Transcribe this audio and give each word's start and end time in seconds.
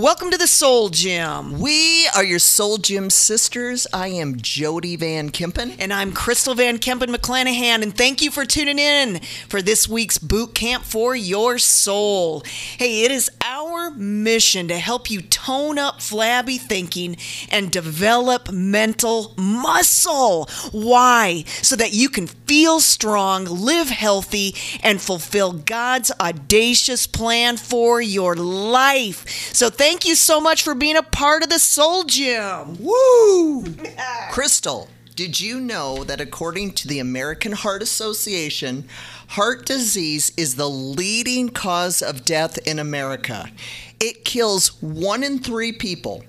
Welcome 0.00 0.30
to 0.30 0.38
the 0.38 0.46
Soul 0.46 0.90
Gym. 0.90 1.58
We 1.58 2.08
are 2.14 2.22
your 2.22 2.38
Soul 2.38 2.78
Gym 2.78 3.10
sisters. 3.10 3.84
I 3.92 4.06
am 4.06 4.36
Jody 4.36 4.94
Van 4.94 5.30
Kempen. 5.30 5.74
And 5.76 5.92
I'm 5.92 6.12
Crystal 6.12 6.54
Van 6.54 6.78
Kempen 6.78 7.12
McClanahan. 7.12 7.82
And 7.82 7.96
thank 7.96 8.22
you 8.22 8.30
for 8.30 8.44
tuning 8.44 8.78
in 8.78 9.18
for 9.48 9.60
this 9.60 9.88
week's 9.88 10.16
boot 10.16 10.54
camp 10.54 10.84
for 10.84 11.16
your 11.16 11.58
soul. 11.58 12.44
Hey, 12.78 13.02
it 13.02 13.10
is 13.10 13.28
our 13.42 13.57
mission 13.96 14.68
to 14.68 14.78
help 14.78 15.10
you 15.10 15.20
tone 15.20 15.78
up 15.78 16.00
flabby 16.00 16.58
thinking 16.58 17.16
and 17.50 17.70
develop 17.70 18.50
mental 18.50 19.34
muscle. 19.36 20.48
Why? 20.72 21.44
So 21.62 21.76
that 21.76 21.92
you 21.92 22.08
can 22.08 22.26
feel 22.26 22.80
strong, 22.80 23.44
live 23.44 23.88
healthy, 23.88 24.54
and 24.82 25.00
fulfill 25.00 25.52
God's 25.52 26.10
audacious 26.20 27.06
plan 27.06 27.56
for 27.56 28.00
your 28.00 28.34
life. 28.34 29.28
So 29.54 29.70
thank 29.70 30.06
you 30.06 30.14
so 30.14 30.40
much 30.40 30.62
for 30.62 30.74
being 30.74 30.96
a 30.96 31.02
part 31.02 31.42
of 31.42 31.48
the 31.48 31.58
Soul 31.58 32.04
Gym. 32.04 32.76
Woo! 32.80 33.64
Crystal, 34.30 34.88
did 35.18 35.40
you 35.40 35.58
know 35.58 36.04
that 36.04 36.20
according 36.20 36.70
to 36.70 36.86
the 36.86 37.00
American 37.00 37.50
Heart 37.50 37.82
Association, 37.82 38.88
heart 39.30 39.66
disease 39.66 40.30
is 40.36 40.54
the 40.54 40.70
leading 40.70 41.48
cause 41.48 42.02
of 42.02 42.24
death 42.24 42.56
in 42.58 42.78
America? 42.78 43.50
It 43.98 44.24
kills 44.24 44.80
one 44.80 45.24
in 45.24 45.40
three 45.40 45.72
people. 45.72 46.22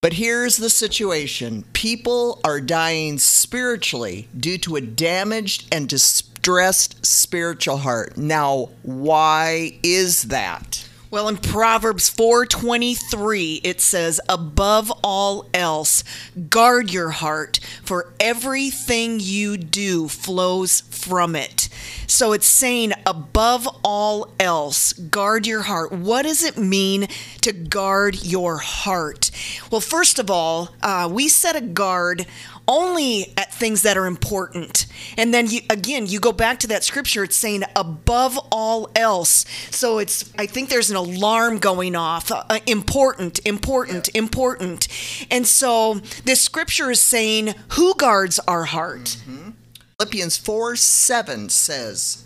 But 0.00 0.14
here's 0.14 0.56
the 0.56 0.68
situation 0.68 1.64
people 1.74 2.40
are 2.42 2.60
dying 2.60 3.18
spiritually 3.18 4.26
due 4.36 4.58
to 4.58 4.74
a 4.74 4.80
damaged 4.80 5.72
and 5.72 5.88
distressed 5.88 7.06
spiritual 7.06 7.76
heart. 7.76 8.16
Now, 8.16 8.70
why 8.82 9.78
is 9.84 10.22
that? 10.22 10.88
Well, 11.12 11.28
in 11.28 11.36
Proverbs 11.36 12.08
4:23 12.08 13.60
it 13.62 13.82
says, 13.82 14.18
"Above 14.30 14.90
all 15.04 15.46
else, 15.52 16.02
guard 16.48 16.90
your 16.90 17.10
heart, 17.10 17.60
for 17.84 18.14
everything 18.18 19.20
you 19.20 19.58
do 19.58 20.08
flows 20.08 20.82
from 20.88 21.36
it." 21.36 21.68
So 22.06 22.32
it's 22.32 22.46
saying 22.46 22.94
above 23.04 23.68
all 23.84 24.32
else, 24.40 24.94
guard 24.94 25.46
your 25.46 25.62
heart. 25.62 25.92
What 25.92 26.22
does 26.22 26.42
it 26.42 26.56
mean 26.56 27.08
to 27.42 27.52
guard 27.52 28.22
your 28.22 28.56
heart? 28.56 29.30
Well, 29.70 29.82
first 29.82 30.18
of 30.18 30.30
all, 30.30 30.70
uh, 30.82 31.10
we 31.12 31.28
set 31.28 31.56
a 31.56 31.60
guard 31.60 32.24
only 32.68 33.32
at 33.36 33.52
things 33.52 33.82
that 33.82 33.96
are 33.96 34.06
important. 34.06 34.86
And 35.16 35.32
then 35.32 35.48
you, 35.48 35.60
again, 35.70 36.06
you 36.06 36.20
go 36.20 36.32
back 36.32 36.58
to 36.60 36.66
that 36.68 36.84
scripture, 36.84 37.24
it's 37.24 37.36
saying 37.36 37.62
above 37.76 38.38
all 38.50 38.90
else. 38.94 39.44
So 39.70 39.98
it's, 39.98 40.32
I 40.38 40.46
think 40.46 40.68
there's 40.68 40.90
an 40.90 40.96
alarm 40.96 41.58
going 41.58 41.96
off 41.96 42.30
uh, 42.30 42.44
important, 42.66 43.40
important, 43.46 44.10
yeah. 44.14 44.20
important. 44.20 44.88
And 45.30 45.46
so 45.46 45.94
this 46.24 46.40
scripture 46.40 46.90
is 46.90 47.00
saying, 47.00 47.54
who 47.70 47.94
guards 47.94 48.38
our 48.40 48.64
heart? 48.64 49.18
Mm-hmm. 49.26 49.50
Philippians 49.98 50.36
4 50.36 50.76
7 50.76 51.48
says, 51.48 52.21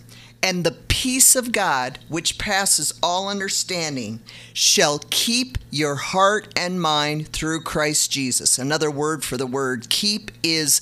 and 0.47 0.63
the 0.63 0.71
peace 0.71 1.35
of 1.35 1.51
God, 1.51 1.99
which 2.09 2.39
passes 2.39 2.95
all 3.03 3.29
understanding, 3.29 4.21
shall 4.53 5.01
keep 5.11 5.59
your 5.73 5.97
heart 5.97 6.57
and 6.57 6.81
mind 6.81 7.27
through 7.33 7.63
Christ 7.63 8.13
Jesus. 8.13 8.57
Another 8.57 8.89
word 8.89 9.25
for 9.25 9.37
the 9.37 9.45
word 9.45 9.89
keep 9.91 10.31
is 10.45 10.81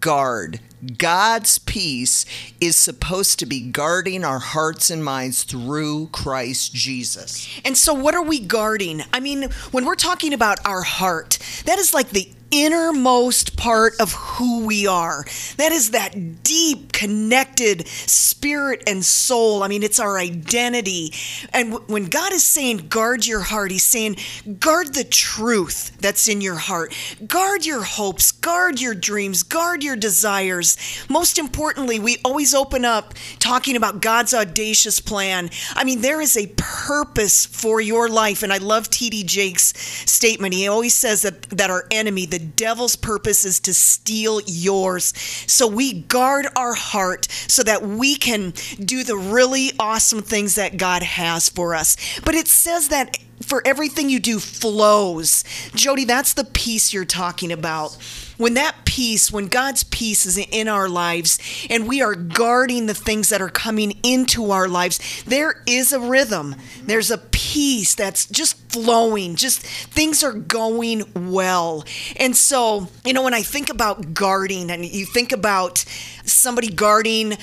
guard. 0.00 0.58
God's 0.98 1.58
peace 1.58 2.26
is 2.60 2.74
supposed 2.74 3.38
to 3.38 3.46
be 3.46 3.60
guarding 3.60 4.24
our 4.24 4.40
hearts 4.40 4.90
and 4.90 5.04
minds 5.04 5.44
through 5.44 6.08
Christ 6.08 6.74
Jesus. 6.74 7.48
And 7.64 7.78
so, 7.78 7.94
what 7.94 8.16
are 8.16 8.22
we 8.22 8.40
guarding? 8.40 9.02
I 9.12 9.20
mean, 9.20 9.44
when 9.70 9.84
we're 9.84 9.94
talking 9.94 10.34
about 10.34 10.58
our 10.66 10.82
heart, 10.82 11.38
that 11.66 11.78
is 11.78 11.94
like 11.94 12.10
the 12.10 12.28
innermost 12.62 13.56
part 13.56 13.94
of 14.00 14.12
who 14.12 14.64
we 14.64 14.86
are. 14.86 15.24
That 15.56 15.72
is 15.72 15.90
that 15.90 16.42
deep, 16.42 16.92
connected 16.92 17.86
spirit 17.88 18.82
and 18.86 19.04
soul. 19.04 19.62
I 19.62 19.68
mean, 19.68 19.82
it's 19.82 19.98
our 19.98 20.18
identity. 20.18 21.12
And 21.52 21.74
when 21.88 22.06
God 22.06 22.32
is 22.32 22.44
saying, 22.44 22.88
guard 22.88 23.26
your 23.26 23.40
heart, 23.40 23.70
He's 23.70 23.82
saying, 23.82 24.16
guard 24.58 24.94
the 24.94 25.04
truth 25.04 25.96
that's 25.98 26.28
in 26.28 26.40
your 26.40 26.56
heart, 26.56 26.94
guard 27.26 27.66
your 27.66 27.82
hopes, 27.82 28.32
guard 28.44 28.78
your 28.78 28.94
dreams, 28.94 29.42
guard 29.42 29.82
your 29.82 29.96
desires. 29.96 30.76
Most 31.08 31.38
importantly, 31.38 31.98
we 31.98 32.18
always 32.26 32.54
open 32.54 32.84
up 32.84 33.14
talking 33.38 33.74
about 33.74 34.02
God's 34.02 34.34
audacious 34.34 35.00
plan. 35.00 35.48
I 35.74 35.84
mean, 35.84 36.02
there 36.02 36.20
is 36.20 36.36
a 36.36 36.52
purpose 36.58 37.46
for 37.46 37.80
your 37.80 38.06
life. 38.06 38.42
And 38.42 38.52
I 38.52 38.58
love 38.58 38.90
T.D. 38.90 39.24
Jakes' 39.24 39.72
statement. 39.78 40.52
He 40.52 40.68
always 40.68 40.94
says 40.94 41.22
that, 41.22 41.44
that 41.44 41.70
our 41.70 41.86
enemy, 41.90 42.26
the 42.26 42.38
devil's 42.38 42.96
purpose 42.96 43.46
is 43.46 43.60
to 43.60 43.72
steal 43.72 44.42
yours. 44.46 45.14
So 45.46 45.66
we 45.66 46.02
guard 46.02 46.46
our 46.54 46.74
heart 46.74 47.24
so 47.30 47.62
that 47.62 47.80
we 47.80 48.14
can 48.14 48.52
do 48.78 49.04
the 49.04 49.16
really 49.16 49.70
awesome 49.78 50.20
things 50.20 50.56
that 50.56 50.76
God 50.76 51.02
has 51.02 51.48
for 51.48 51.74
us. 51.74 51.96
But 52.20 52.34
it 52.34 52.48
says 52.48 52.88
that 52.88 53.16
for 53.44 53.62
everything 53.64 54.08
you 54.10 54.18
do 54.18 54.38
flows. 54.38 55.44
Jody, 55.74 56.04
that's 56.04 56.34
the 56.34 56.44
peace 56.44 56.92
you're 56.92 57.04
talking 57.04 57.52
about. 57.52 57.96
When 58.36 58.54
that 58.54 58.84
peace, 58.84 59.30
when 59.30 59.46
God's 59.46 59.84
peace 59.84 60.26
is 60.26 60.36
in 60.38 60.66
our 60.66 60.88
lives 60.88 61.38
and 61.70 61.86
we 61.86 62.02
are 62.02 62.16
guarding 62.16 62.86
the 62.86 62.94
things 62.94 63.28
that 63.28 63.40
are 63.40 63.48
coming 63.48 63.98
into 64.02 64.50
our 64.50 64.66
lives, 64.66 65.22
there 65.24 65.62
is 65.66 65.92
a 65.92 66.00
rhythm. 66.00 66.56
There's 66.82 67.12
a 67.12 67.18
peace 67.18 67.94
that's 67.94 68.26
just 68.26 68.56
flowing, 68.72 69.36
just 69.36 69.60
things 69.62 70.24
are 70.24 70.32
going 70.32 71.04
well. 71.14 71.84
And 72.16 72.36
so, 72.36 72.88
you 73.04 73.12
know, 73.12 73.22
when 73.22 73.34
I 73.34 73.42
think 73.42 73.70
about 73.70 74.14
guarding 74.14 74.70
and 74.70 74.84
you 74.84 75.06
think 75.06 75.30
about 75.30 75.84
somebody 76.24 76.70
guarding, 76.70 77.34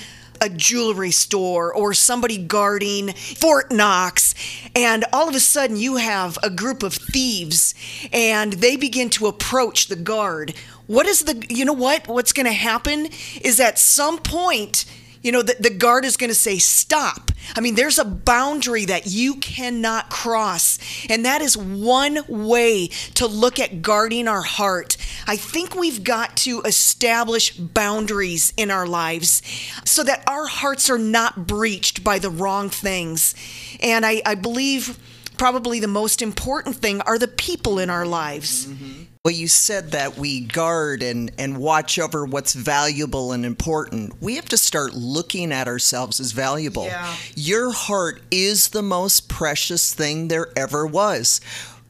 a 0.42 0.48
jewelry 0.48 1.12
store 1.12 1.72
or 1.72 1.94
somebody 1.94 2.36
guarding 2.36 3.12
Fort 3.12 3.70
Knox, 3.70 4.34
and 4.74 5.04
all 5.12 5.28
of 5.28 5.34
a 5.34 5.40
sudden 5.40 5.76
you 5.76 5.96
have 5.96 6.36
a 6.42 6.50
group 6.50 6.82
of 6.82 6.92
thieves 6.92 7.74
and 8.12 8.54
they 8.54 8.76
begin 8.76 9.08
to 9.10 9.28
approach 9.28 9.86
the 9.86 9.96
guard. 9.96 10.54
What 10.88 11.06
is 11.06 11.24
the, 11.24 11.46
you 11.48 11.64
know 11.64 11.72
what? 11.72 12.08
What's 12.08 12.32
going 12.32 12.46
to 12.46 12.52
happen 12.52 13.08
is 13.40 13.60
at 13.60 13.78
some 13.78 14.18
point, 14.18 14.84
you 15.22 15.32
know, 15.32 15.42
the, 15.42 15.56
the 15.58 15.70
guard 15.70 16.04
is 16.04 16.16
going 16.16 16.30
to 16.30 16.34
say, 16.34 16.58
stop. 16.58 17.30
I 17.56 17.60
mean, 17.60 17.74
there's 17.74 17.98
a 17.98 18.04
boundary 18.04 18.84
that 18.86 19.06
you 19.06 19.36
cannot 19.36 20.10
cross. 20.10 20.78
And 21.08 21.24
that 21.24 21.40
is 21.40 21.56
one 21.56 22.18
way 22.28 22.88
to 23.14 23.26
look 23.26 23.58
at 23.58 23.82
guarding 23.82 24.28
our 24.28 24.42
heart. 24.42 24.96
I 25.26 25.36
think 25.36 25.74
we've 25.74 26.04
got 26.04 26.36
to 26.38 26.62
establish 26.62 27.52
boundaries 27.56 28.52
in 28.56 28.70
our 28.70 28.86
lives 28.86 29.42
so 29.84 30.02
that 30.04 30.22
our 30.26 30.46
hearts 30.46 30.90
are 30.90 30.98
not 30.98 31.46
breached 31.46 32.04
by 32.04 32.18
the 32.18 32.30
wrong 32.30 32.68
things. 32.68 33.34
And 33.80 34.04
I, 34.06 34.22
I 34.24 34.34
believe 34.34 34.98
probably 35.36 35.80
the 35.80 35.88
most 35.88 36.22
important 36.22 36.76
thing 36.76 37.00
are 37.02 37.18
the 37.18 37.28
people 37.28 37.78
in 37.78 37.90
our 37.90 38.06
lives. 38.06 38.66
Mm-hmm. 38.66 38.91
Well, 39.24 39.32
you 39.32 39.46
said 39.46 39.92
that 39.92 40.18
we 40.18 40.40
guard 40.40 41.00
and, 41.00 41.30
and 41.38 41.58
watch 41.58 41.96
over 41.96 42.24
what's 42.24 42.54
valuable 42.54 43.30
and 43.30 43.46
important. 43.46 44.20
We 44.20 44.34
have 44.34 44.46
to 44.46 44.56
start 44.56 44.94
looking 44.94 45.52
at 45.52 45.68
ourselves 45.68 46.18
as 46.18 46.32
valuable. 46.32 46.86
Yeah. 46.86 47.14
Your 47.36 47.70
heart 47.70 48.20
is 48.32 48.70
the 48.70 48.82
most 48.82 49.28
precious 49.28 49.94
thing 49.94 50.26
there 50.26 50.48
ever 50.56 50.84
was. 50.84 51.40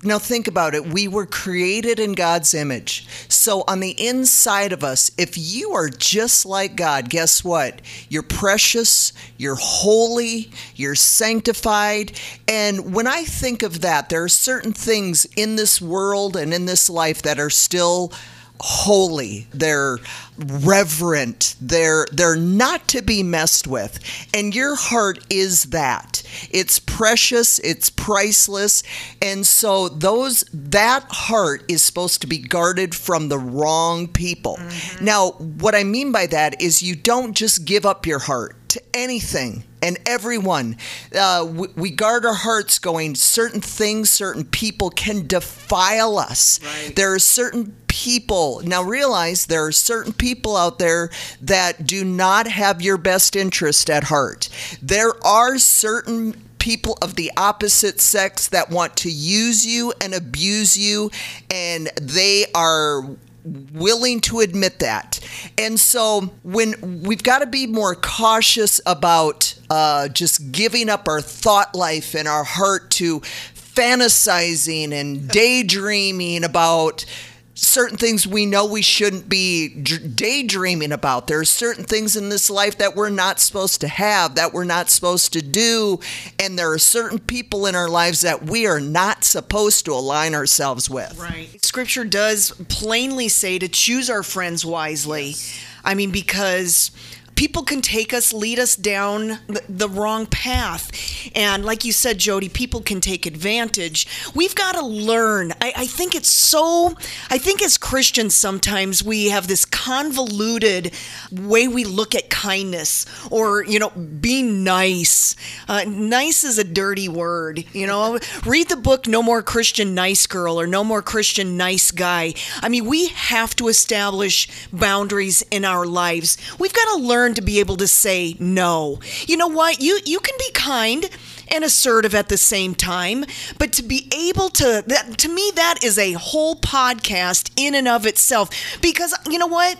Now, 0.04 0.18
think 0.18 0.48
about 0.48 0.74
it. 0.74 0.84
We 0.84 1.06
were 1.06 1.26
created 1.26 2.00
in 2.00 2.14
God's 2.14 2.54
image. 2.54 3.06
So, 3.28 3.62
on 3.68 3.78
the 3.78 3.94
inside 4.04 4.72
of 4.72 4.82
us, 4.82 5.12
if 5.16 5.38
you 5.38 5.70
are 5.72 5.88
just 5.88 6.44
like 6.44 6.74
God, 6.74 7.08
guess 7.08 7.44
what? 7.44 7.80
You're 8.08 8.24
precious, 8.24 9.12
you're 9.36 9.54
holy, 9.54 10.50
you're 10.74 10.96
sanctified. 10.96 12.18
And 12.48 12.92
when 12.92 13.06
I 13.06 13.22
think 13.22 13.62
of 13.62 13.82
that, 13.82 14.08
there 14.08 14.24
are 14.24 14.28
certain 14.28 14.72
things 14.72 15.24
in 15.36 15.54
this 15.54 15.80
world 15.80 16.36
and 16.36 16.52
in 16.52 16.66
this 16.66 16.90
life 16.90 17.22
that 17.22 17.38
are 17.38 17.50
still 17.50 18.12
holy 18.60 19.46
they're 19.52 19.98
reverent 20.38 21.56
they're 21.60 22.06
they're 22.12 22.36
not 22.36 22.86
to 22.88 23.02
be 23.02 23.22
messed 23.22 23.66
with. 23.66 23.98
And 24.32 24.54
your 24.54 24.76
heart 24.76 25.18
is 25.30 25.64
that. 25.64 26.22
It's 26.50 26.78
precious 26.78 27.58
it's 27.60 27.90
priceless. 27.90 28.82
And 29.20 29.46
so 29.46 29.88
those 29.88 30.44
that 30.52 31.04
heart 31.08 31.64
is 31.68 31.82
supposed 31.82 32.20
to 32.22 32.26
be 32.26 32.38
guarded 32.38 32.94
from 32.94 33.28
the 33.28 33.38
wrong 33.38 34.08
people. 34.08 34.56
Mm-hmm. 34.56 35.04
now 35.04 35.30
what 35.30 35.74
i 35.74 35.84
mean 35.84 36.12
by 36.12 36.26
that 36.26 36.60
is 36.60 36.82
you 36.82 36.94
don't 36.94 37.34
just 37.34 37.64
give 37.64 37.84
up 37.84 38.06
your 38.06 38.18
heart 38.18 38.56
to 38.68 38.82
anything 38.94 39.64
and 39.82 39.98
everyone. 40.06 40.76
Uh, 41.14 41.46
we, 41.50 41.68
we, 41.76 41.90
guard 41.90 42.24
our 42.24 42.34
hearts, 42.34 42.78
going, 42.78 43.14
certain 43.14 43.60
things, 43.60 44.10
certain 44.10 44.44
people 44.44 44.90
can 44.90 45.26
defile 45.26 46.18
us. 46.18 46.60
Right. 46.62 46.94
There 46.94 47.12
are 47.12 47.18
certain 47.18 47.76
people. 47.88 48.62
Now 48.64 48.82
realize 48.82 49.46
there 49.46 49.66
are 49.66 49.72
certain 49.72 50.12
people 50.12 50.56
out 50.56 50.78
there 50.78 51.10
that 51.42 51.86
do 51.86 52.04
not 52.04 52.46
have 52.46 52.80
your 52.80 52.96
best 52.96 53.36
interest 53.36 53.90
at 53.90 54.04
heart. 54.04 54.48
There 54.80 55.12
are 55.26 55.58
certain 55.58 56.34
people 56.58 56.96
of 57.02 57.16
the 57.16 57.30
opposite 57.36 58.00
sex 58.00 58.48
that 58.48 58.70
want 58.70 58.96
to 58.96 59.10
use 59.10 59.66
you 59.66 59.92
and 60.00 60.14
abuse 60.14 60.78
you, 60.78 61.10
and 61.50 61.88
they 62.00 62.46
are 62.54 63.04
willing 63.44 64.20
to 64.20 64.40
admit 64.40 64.78
that. 64.78 65.20
And 65.58 65.78
so 65.78 66.32
when 66.42 67.02
we've 67.02 67.22
got 67.22 67.40
to 67.40 67.46
be 67.46 67.66
more 67.66 67.94
cautious 67.94 68.80
about 68.86 69.54
uh, 69.70 70.08
just 70.08 70.52
giving 70.52 70.88
up 70.88 71.08
our 71.08 71.20
thought 71.20 71.74
life 71.74 72.14
and 72.14 72.28
our 72.28 72.44
heart 72.44 72.90
to 72.92 73.20
fantasizing 73.20 74.92
and 74.92 75.28
daydreaming 75.28 76.44
about 76.44 77.04
certain 77.54 77.98
things 77.98 78.26
we 78.26 78.46
know 78.46 78.64
we 78.64 78.82
shouldn't 78.82 79.28
be 79.28 79.68
daydreaming 79.68 80.92
about. 80.92 81.26
There 81.26 81.40
are 81.40 81.44
certain 81.44 81.84
things 81.84 82.16
in 82.16 82.28
this 82.28 82.48
life 82.48 82.78
that 82.78 82.96
we're 82.96 83.10
not 83.10 83.40
supposed 83.40 83.80
to 83.82 83.88
have, 83.88 84.36
that 84.36 84.52
we're 84.52 84.64
not 84.64 84.88
supposed 84.88 85.32
to 85.34 85.42
do. 85.42 86.00
And 86.38 86.58
there 86.58 86.72
are 86.72 86.78
certain 86.78 87.18
people 87.18 87.66
in 87.66 87.74
our 87.74 87.88
lives 87.88 88.22
that 88.22 88.44
we 88.44 88.66
are 88.66 88.80
not 88.80 89.24
supposed 89.24 89.84
to 89.84 89.92
align 89.92 90.34
ourselves 90.34 90.88
with. 90.88 91.18
Right. 91.18 91.62
Scripture 91.64 92.04
does 92.04 92.52
plainly 92.68 93.28
say 93.28 93.58
to 93.58 93.68
choose 93.68 94.08
our 94.08 94.22
friends 94.22 94.64
wisely. 94.64 95.26
Yes. 95.28 95.64
I 95.84 95.94
mean, 95.94 96.10
because 96.10 96.90
people 97.34 97.62
can 97.62 97.80
take 97.80 98.12
us, 98.12 98.32
lead 98.32 98.58
us 98.58 98.76
down 98.76 99.38
the, 99.46 99.62
the, 99.68 99.88
wrong 99.88 100.26
path. 100.26 100.90
And 101.34 101.64
like 101.64 101.84
you 101.84 101.92
said, 101.92 102.18
Jody, 102.18 102.48
people 102.48 102.80
can 102.80 103.00
take 103.00 103.26
advantage. 103.26 104.06
We've 104.34 104.54
got 104.54 104.72
to 104.72 104.84
learn. 104.84 105.52
I, 105.60 105.72
I 105.76 105.86
think 105.86 106.14
it's 106.14 106.30
so, 106.30 106.94
I 107.30 107.38
think 107.38 107.62
as 107.62 107.76
Christians, 107.78 108.34
sometimes 108.34 109.02
we 109.02 109.30
have 109.30 109.48
this 109.48 109.64
convoluted 109.64 110.92
way 111.30 111.68
we 111.68 111.84
look 111.84 112.14
at 112.14 112.30
kindness 112.30 113.06
or, 113.30 113.64
you 113.64 113.78
know, 113.78 113.90
being 113.90 114.64
nice. 114.64 115.34
Uh, 115.68 115.84
nice 115.86 116.44
is 116.44 116.58
a 116.58 116.64
dirty 116.64 117.08
word, 117.08 117.64
you 117.72 117.86
know. 117.86 118.18
Read 118.44 118.68
the 118.68 118.76
book 118.76 119.06
No 119.06 119.22
More 119.22 119.42
Christian 119.42 119.94
Nice 119.94 120.26
Girl 120.26 120.60
or 120.60 120.66
No 120.66 120.84
More 120.84 121.02
Christian 121.02 121.56
Nice 121.56 121.90
Guy. 121.90 122.34
I 122.62 122.68
mean, 122.68 122.86
we 122.86 123.08
have 123.08 123.56
to 123.56 123.68
establish 123.68 124.48
boundaries 124.72 125.42
in 125.50 125.64
our 125.64 125.86
lives. 125.86 126.36
We've 126.58 126.72
got 126.72 126.96
to 126.96 127.02
learn 127.02 127.21
learn 127.22 127.34
to 127.34 127.42
be 127.42 127.60
able 127.60 127.76
to 127.76 127.86
say 127.86 128.34
no. 128.40 128.98
You 129.26 129.36
know 129.36 129.46
what? 129.46 129.80
You 129.80 130.00
you 130.04 130.18
can 130.18 130.34
be 130.38 130.50
kind 130.52 131.08
and 131.48 131.62
assertive 131.62 132.14
at 132.14 132.28
the 132.28 132.36
same 132.36 132.74
time, 132.74 133.24
but 133.58 133.72
to 133.74 133.82
be 133.82 134.08
able 134.12 134.48
to 134.48 134.82
that 134.86 135.18
to 135.18 135.28
me 135.28 135.52
that 135.54 135.84
is 135.84 135.98
a 135.98 136.12
whole 136.12 136.56
podcast 136.56 137.52
in 137.56 137.74
and 137.74 137.86
of 137.86 138.06
itself 138.06 138.50
because 138.82 139.14
you 139.30 139.38
know 139.38 139.46
what? 139.46 139.78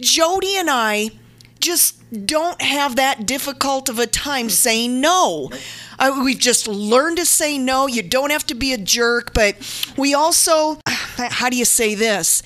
Jody 0.00 0.56
and 0.56 0.70
I 0.70 1.10
just 1.58 1.96
don't 2.26 2.60
have 2.62 2.94
that 2.94 3.26
difficult 3.26 3.88
of 3.88 3.98
a 3.98 4.06
time 4.06 4.48
saying 4.50 5.00
no. 5.00 5.50
Uh, 5.98 6.20
we've 6.24 6.38
just 6.38 6.68
learned 6.68 7.16
to 7.16 7.24
say 7.24 7.58
no. 7.58 7.86
You 7.86 8.02
don't 8.02 8.30
have 8.30 8.46
to 8.46 8.54
be 8.54 8.72
a 8.72 8.78
jerk, 8.78 9.32
but 9.32 9.56
we 9.96 10.12
also, 10.12 10.78
how 10.86 11.48
do 11.48 11.56
you 11.56 11.64
say 11.64 11.94
this? 11.94 12.42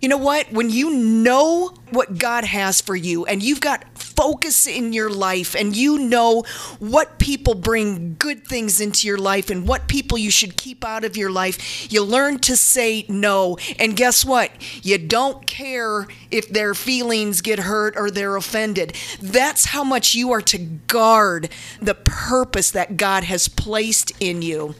You 0.00 0.10
know 0.10 0.18
what? 0.18 0.52
When 0.52 0.68
you 0.68 0.90
know 0.90 1.74
what 1.90 2.18
God 2.18 2.44
has 2.44 2.80
for 2.80 2.94
you 2.94 3.24
and 3.24 3.42
you've 3.42 3.60
got 3.60 3.84
focus 3.98 4.66
in 4.66 4.92
your 4.92 5.08
life 5.08 5.54
and 5.54 5.76
you 5.76 5.98
know 5.98 6.42
what 6.78 7.18
people 7.18 7.54
bring 7.54 8.16
good 8.18 8.46
things 8.46 8.80
into 8.80 9.06
your 9.06 9.18
life 9.18 9.50
and 9.50 9.66
what 9.66 9.88
people 9.88 10.18
you 10.18 10.30
should 10.30 10.56
keep 10.56 10.84
out 10.84 11.04
of 11.04 11.16
your 11.16 11.30
life, 11.30 11.90
you 11.90 12.02
learn 12.02 12.38
to 12.40 12.56
say 12.56 13.06
no. 13.08 13.56
And 13.78 13.96
guess 13.96 14.24
what? 14.24 14.50
You 14.82 14.98
don't 14.98 15.46
care 15.46 16.06
if 16.30 16.48
their 16.48 16.74
feelings 16.74 17.40
get 17.40 17.60
hurt 17.60 17.94
or 17.96 18.10
they're 18.10 18.36
offended. 18.36 18.94
That's 19.20 19.66
how 19.66 19.84
much 19.84 20.14
you 20.14 20.32
are 20.32 20.42
to 20.42 20.58
guard 20.58 21.48
the 21.80 21.94
purpose 21.94 22.70
that 22.70 22.96
God 22.96 23.24
has 23.24 23.48
placed 23.48 24.12
in 24.20 24.42
you. 24.42 24.74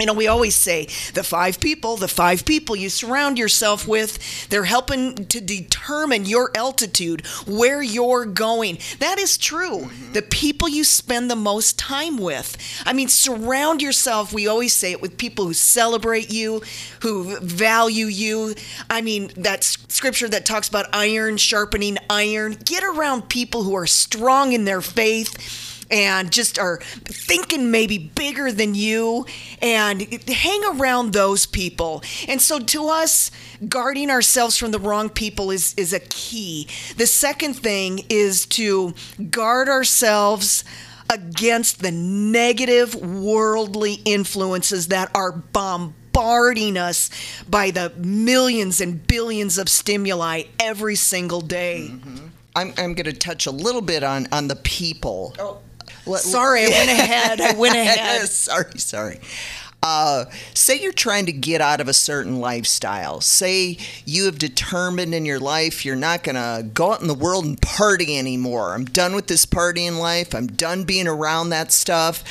You 0.00 0.06
know, 0.06 0.12
we 0.12 0.26
always 0.26 0.56
say 0.56 0.86
the 1.14 1.22
five 1.22 1.60
people, 1.60 1.96
the 1.96 2.08
five 2.08 2.44
people 2.44 2.74
you 2.74 2.88
surround 2.88 3.38
yourself 3.38 3.86
with, 3.86 4.48
they're 4.48 4.64
helping 4.64 5.26
to 5.26 5.40
determine 5.40 6.24
your 6.24 6.50
altitude, 6.56 7.24
where 7.46 7.80
you're 7.80 8.24
going. 8.24 8.78
That 8.98 9.20
is 9.20 9.38
true. 9.38 9.82
Mm-hmm. 9.82 10.12
The 10.12 10.22
people 10.22 10.68
you 10.68 10.82
spend 10.82 11.30
the 11.30 11.36
most 11.36 11.78
time 11.78 12.18
with. 12.18 12.56
I 12.84 12.92
mean, 12.92 13.06
surround 13.06 13.82
yourself, 13.82 14.32
we 14.32 14.48
always 14.48 14.72
say 14.72 14.90
it, 14.90 15.00
with 15.00 15.16
people 15.16 15.44
who 15.44 15.54
celebrate 15.54 16.28
you, 16.28 16.62
who 17.02 17.38
value 17.38 18.06
you. 18.06 18.56
I 18.90 19.00
mean, 19.00 19.30
that 19.36 19.62
scripture 19.62 20.28
that 20.28 20.44
talks 20.44 20.68
about 20.68 20.86
iron 20.92 21.36
sharpening 21.36 21.98
iron. 22.10 22.56
Get 22.64 22.82
around 22.82 23.28
people 23.28 23.62
who 23.62 23.76
are 23.76 23.86
strong 23.86 24.52
in 24.52 24.64
their 24.64 24.80
faith 24.80 25.70
and 25.90 26.30
just 26.30 26.58
are 26.58 26.78
thinking 27.04 27.70
maybe 27.70 27.98
bigger 27.98 28.50
than 28.50 28.74
you 28.74 29.26
and 29.60 30.02
hang 30.28 30.62
around 30.72 31.12
those 31.12 31.46
people. 31.46 32.02
And 32.28 32.40
so 32.40 32.58
to 32.58 32.88
us, 32.88 33.30
guarding 33.68 34.10
ourselves 34.10 34.56
from 34.56 34.70
the 34.70 34.78
wrong 34.78 35.08
people 35.08 35.50
is, 35.50 35.74
is 35.76 35.92
a 35.92 36.00
key. 36.00 36.68
The 36.96 37.06
second 37.06 37.54
thing 37.54 38.00
is 38.08 38.46
to 38.46 38.94
guard 39.30 39.68
ourselves 39.68 40.64
against 41.10 41.80
the 41.80 41.90
negative 41.90 42.94
worldly 42.94 43.94
influences 44.04 44.88
that 44.88 45.10
are 45.14 45.32
bombarding 45.32 46.76
us 46.76 47.10
by 47.48 47.70
the 47.70 47.92
millions 47.98 48.80
and 48.80 49.06
billions 49.06 49.58
of 49.58 49.68
stimuli 49.68 50.44
every 50.58 50.96
single 50.96 51.40
day. 51.40 51.88
Mm-hmm. 51.90 52.26
I'm, 52.56 52.72
I'm 52.78 52.94
going 52.94 53.06
to 53.06 53.12
touch 53.12 53.46
a 53.46 53.50
little 53.50 53.80
bit 53.80 54.02
on, 54.02 54.28
on 54.32 54.48
the 54.48 54.56
people. 54.56 55.34
Oh 55.38 55.58
sorry, 56.06 56.64
I 56.64 56.68
went 56.68 56.90
ahead. 57.00 57.40
I 57.40 57.54
went 57.54 57.74
ahead. 57.76 58.28
sorry, 58.28 58.78
sorry. 58.78 59.20
Uh, 59.82 60.24
say 60.54 60.80
you're 60.80 60.94
trying 60.94 61.26
to 61.26 61.32
get 61.32 61.60
out 61.60 61.78
of 61.78 61.88
a 61.88 61.92
certain 61.92 62.40
lifestyle. 62.40 63.20
Say 63.20 63.76
you 64.06 64.24
have 64.24 64.38
determined 64.38 65.14
in 65.14 65.26
your 65.26 65.38
life 65.38 65.84
you're 65.84 65.94
not 65.94 66.24
going 66.24 66.36
to 66.36 66.66
go 66.72 66.92
out 66.92 67.02
in 67.02 67.06
the 67.06 67.12
world 67.12 67.44
and 67.44 67.60
party 67.60 68.16
anymore. 68.16 68.72
I'm 68.72 68.86
done 68.86 69.14
with 69.14 69.26
this 69.26 69.44
partying 69.44 69.98
life. 69.98 70.34
I'm 70.34 70.46
done 70.46 70.84
being 70.84 71.06
around 71.06 71.50
that 71.50 71.70
stuff 71.70 72.24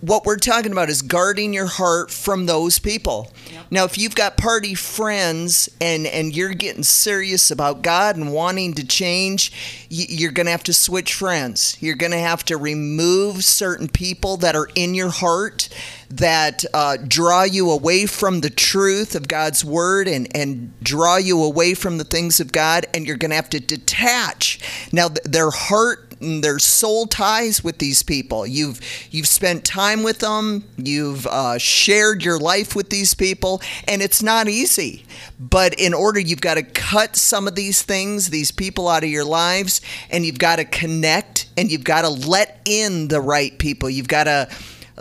what 0.00 0.26
we're 0.26 0.38
talking 0.38 0.72
about 0.72 0.88
is 0.88 1.02
guarding 1.02 1.52
your 1.52 1.66
heart 1.66 2.10
from 2.10 2.46
those 2.46 2.80
people. 2.80 3.32
Yep. 3.52 3.66
Now, 3.70 3.84
if 3.84 3.96
you've 3.96 4.16
got 4.16 4.36
party 4.36 4.74
friends 4.74 5.68
and 5.80 6.04
and 6.06 6.34
you're 6.34 6.54
getting 6.54 6.82
serious 6.82 7.50
about 7.52 7.82
God 7.82 8.16
and 8.16 8.32
wanting 8.32 8.74
to 8.74 8.86
change, 8.86 9.86
you're 9.88 10.32
going 10.32 10.46
to 10.46 10.52
have 10.52 10.64
to 10.64 10.72
switch 10.72 11.14
friends. 11.14 11.76
You're 11.80 11.94
going 11.94 12.10
to 12.10 12.18
have 12.18 12.44
to 12.46 12.56
remove 12.56 13.44
certain 13.44 13.88
people 13.88 14.36
that 14.38 14.56
are 14.56 14.68
in 14.74 14.94
your 14.94 15.10
heart 15.10 15.68
that 16.10 16.64
uh, 16.74 16.96
draw 17.06 17.44
you 17.44 17.70
away 17.70 18.06
from 18.06 18.40
the 18.40 18.50
truth 18.50 19.14
of 19.14 19.28
God's 19.28 19.64
word 19.64 20.08
and 20.08 20.26
and 20.34 20.72
draw 20.82 21.18
you 21.18 21.42
away 21.44 21.74
from 21.74 21.98
the 21.98 22.04
things 22.04 22.40
of 22.40 22.50
God, 22.50 22.86
and 22.94 23.06
you're 23.06 23.16
going 23.16 23.30
to 23.30 23.36
have 23.36 23.50
to 23.50 23.60
detach. 23.60 24.58
Now, 24.92 25.08
their 25.24 25.50
heart 25.50 26.07
there's 26.20 26.64
soul 26.64 27.06
ties 27.06 27.62
with 27.62 27.78
these 27.78 28.02
people. 28.02 28.46
You've 28.46 28.80
you've 29.10 29.28
spent 29.28 29.64
time 29.64 30.02
with 30.02 30.18
them. 30.18 30.64
You've 30.76 31.26
uh, 31.26 31.58
shared 31.58 32.24
your 32.24 32.38
life 32.38 32.74
with 32.74 32.90
these 32.90 33.14
people, 33.14 33.60
and 33.86 34.02
it's 34.02 34.22
not 34.22 34.48
easy. 34.48 35.04
But 35.38 35.74
in 35.74 35.94
order, 35.94 36.20
you've 36.20 36.40
got 36.40 36.54
to 36.54 36.62
cut 36.62 37.16
some 37.16 37.46
of 37.46 37.54
these 37.54 37.82
things, 37.82 38.30
these 38.30 38.50
people 38.50 38.88
out 38.88 39.04
of 39.04 39.10
your 39.10 39.24
lives, 39.24 39.80
and 40.10 40.24
you've 40.24 40.38
got 40.38 40.56
to 40.56 40.64
connect, 40.64 41.48
and 41.56 41.70
you've 41.70 41.84
got 41.84 42.02
to 42.02 42.08
let 42.08 42.60
in 42.64 43.08
the 43.08 43.20
right 43.20 43.56
people. 43.58 43.88
You've 43.88 44.08
got 44.08 44.24
to 44.24 44.48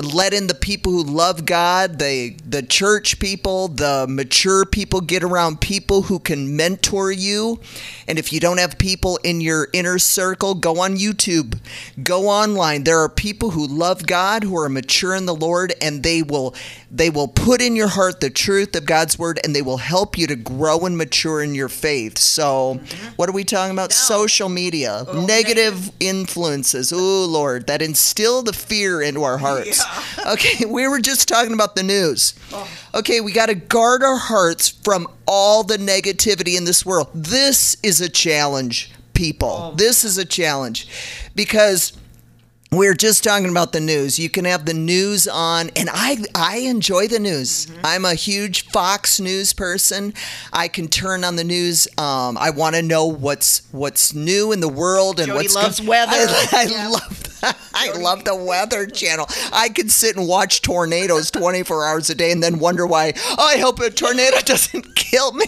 let 0.02 0.34
in 0.34 0.48
the 0.48 0.56
people 0.56 0.92
who 0.92 1.04
love 1.04 1.46
God, 1.46 2.00
the 2.00 2.36
the 2.46 2.62
church 2.62 3.20
people, 3.20 3.68
the 3.68 4.06
mature 4.08 4.66
people, 4.66 5.02
get 5.02 5.24
around 5.24 5.62
people 5.62 6.04
who 6.04 6.20
can 6.20 6.56
mentor 6.56 7.12
you. 7.12 7.60
And 8.08 8.20
if 8.20 8.32
you 8.32 8.40
don't 8.40 8.60
have 8.60 8.78
people 8.78 9.20
in 9.24 9.42
your 9.42 9.68
inner 9.74 10.00
circle, 10.00 10.54
go 10.54 10.80
on 10.82 10.98
YouTube, 10.98 11.60
go 12.04 12.28
online. 12.28 12.84
There 12.84 13.00
are 13.00 13.10
people 13.10 13.52
who 13.52 13.66
love 13.66 14.06
God, 14.06 14.44
who 14.44 14.58
are 14.58 14.70
mature 14.70 15.16
in 15.16 15.26
the 15.26 15.36
Lord, 15.36 15.74
and 15.82 16.04
they 16.04 16.22
will 16.22 16.54
they 16.92 17.10
will 17.10 17.28
put 17.28 17.62
in 17.62 17.76
your 17.76 17.88
heart 17.88 18.22
the 18.22 18.30
truth 18.30 18.76
of 18.76 18.86
God's 18.86 19.20
word 19.20 19.40
and 19.44 19.56
they 19.56 19.62
will 19.62 19.78
help 19.78 20.18
you 20.18 20.28
to 20.28 20.36
grow 20.36 20.86
and 20.86 20.98
mature 20.98 21.42
in 21.42 21.54
your 21.54 21.70
faith. 21.70 22.18
So, 22.18 22.76
mm-hmm. 22.76 23.16
what 23.16 23.28
are 23.30 23.34
we 23.34 23.44
talking 23.44 23.74
about? 23.74 23.92
Social 23.92 24.48
media, 24.48 25.06
oh, 25.08 25.26
negative 25.26 25.92
influences. 26.00 26.94
Oh, 26.94 27.26
Lord, 27.26 27.68
that 27.68 27.82
instill 27.82 28.42
the 28.42 28.54
fear 28.54 29.02
into 29.02 29.24
our 29.24 29.38
hearts. 29.38 29.84
Yeah. 30.18 30.32
okay, 30.34 30.66
we 30.66 30.88
were 30.88 31.00
just 31.00 31.28
talking 31.28 31.54
about 31.54 31.76
the 31.76 31.84
news. 31.84 32.34
Oh. 32.52 32.70
Okay, 32.96 33.22
we 33.22 33.32
got 33.32 33.48
to 33.48 33.56
guard 33.56 34.04
our 34.04 34.18
hearts 34.18 34.70
from 34.70 35.08
all 35.28 35.64
the 35.64 35.78
negativity 35.78 36.58
in 36.58 36.66
this 36.66 36.86
world. 36.86 37.10
This 37.14 37.78
is 37.84 38.02
a 38.02 38.10
challenge, 38.10 38.92
people. 39.14 39.72
Oh. 39.72 39.76
This 39.76 40.04
is 40.04 40.18
a 40.18 40.26
challenge 40.26 40.88
because 41.36 41.94
we're 42.72 42.94
just 42.94 43.24
talking 43.24 43.50
about 43.50 43.72
the 43.72 43.80
news. 43.80 44.20
You 44.20 44.30
can 44.30 44.46
have 44.46 44.66
the 44.66 44.74
news 44.74 45.28
on, 45.28 45.70
and 45.76 45.90
I 45.92 46.18
I 46.36 46.58
enjoy 46.58 47.08
the 47.08 47.20
news. 47.20 47.66
Mm-hmm. 47.68 47.82
I'm 47.86 48.06
a 48.06 48.14
huge 48.14 48.68
Fox 48.68 49.20
News 49.20 49.54
person. 49.54 50.14
I 50.52 50.68
can 50.68 50.88
turn 50.88 51.24
on 51.24 51.38
the 51.38 51.44
news. 51.44 51.88
Um, 51.98 52.38
I 52.38 52.50
want 52.50 52.76
to 52.76 52.82
know 52.82 53.06
what's 53.06 53.68
what's 53.72 54.14
new 54.14 54.52
in 54.52 54.60
the 54.60 54.68
world 54.70 55.20
and 55.20 55.28
Jody 55.28 55.38
what's 55.44 55.56
loves 55.56 55.80
go- 55.80 55.90
weather. 55.90 56.12
I, 56.12 56.48
I 56.52 56.64
yeah. 56.70 56.90
love 56.90 57.40
that. 57.42 57.58
I 57.74 57.92
love 57.92 58.26
the 58.26 58.36
Weather 58.36 58.86
Channel. 58.88 59.28
I 59.54 59.70
can 59.70 59.90
sit 59.90 60.18
and 60.18 60.28
watch 60.28 60.62
tornadoes 60.62 61.32
24 61.32 61.86
hours 61.86 62.10
a 62.10 62.16
day 62.16 62.32
and 62.32 62.42
then 62.42 62.60
wonder 62.60 62.86
why. 62.86 63.14
Oh, 63.16 63.36
I 63.48 63.58
hope 63.60 63.80
a 63.80 63.90
tornado 63.90 64.40
doesn't 64.46 64.96
kill 64.96 65.32
me. 65.34 65.46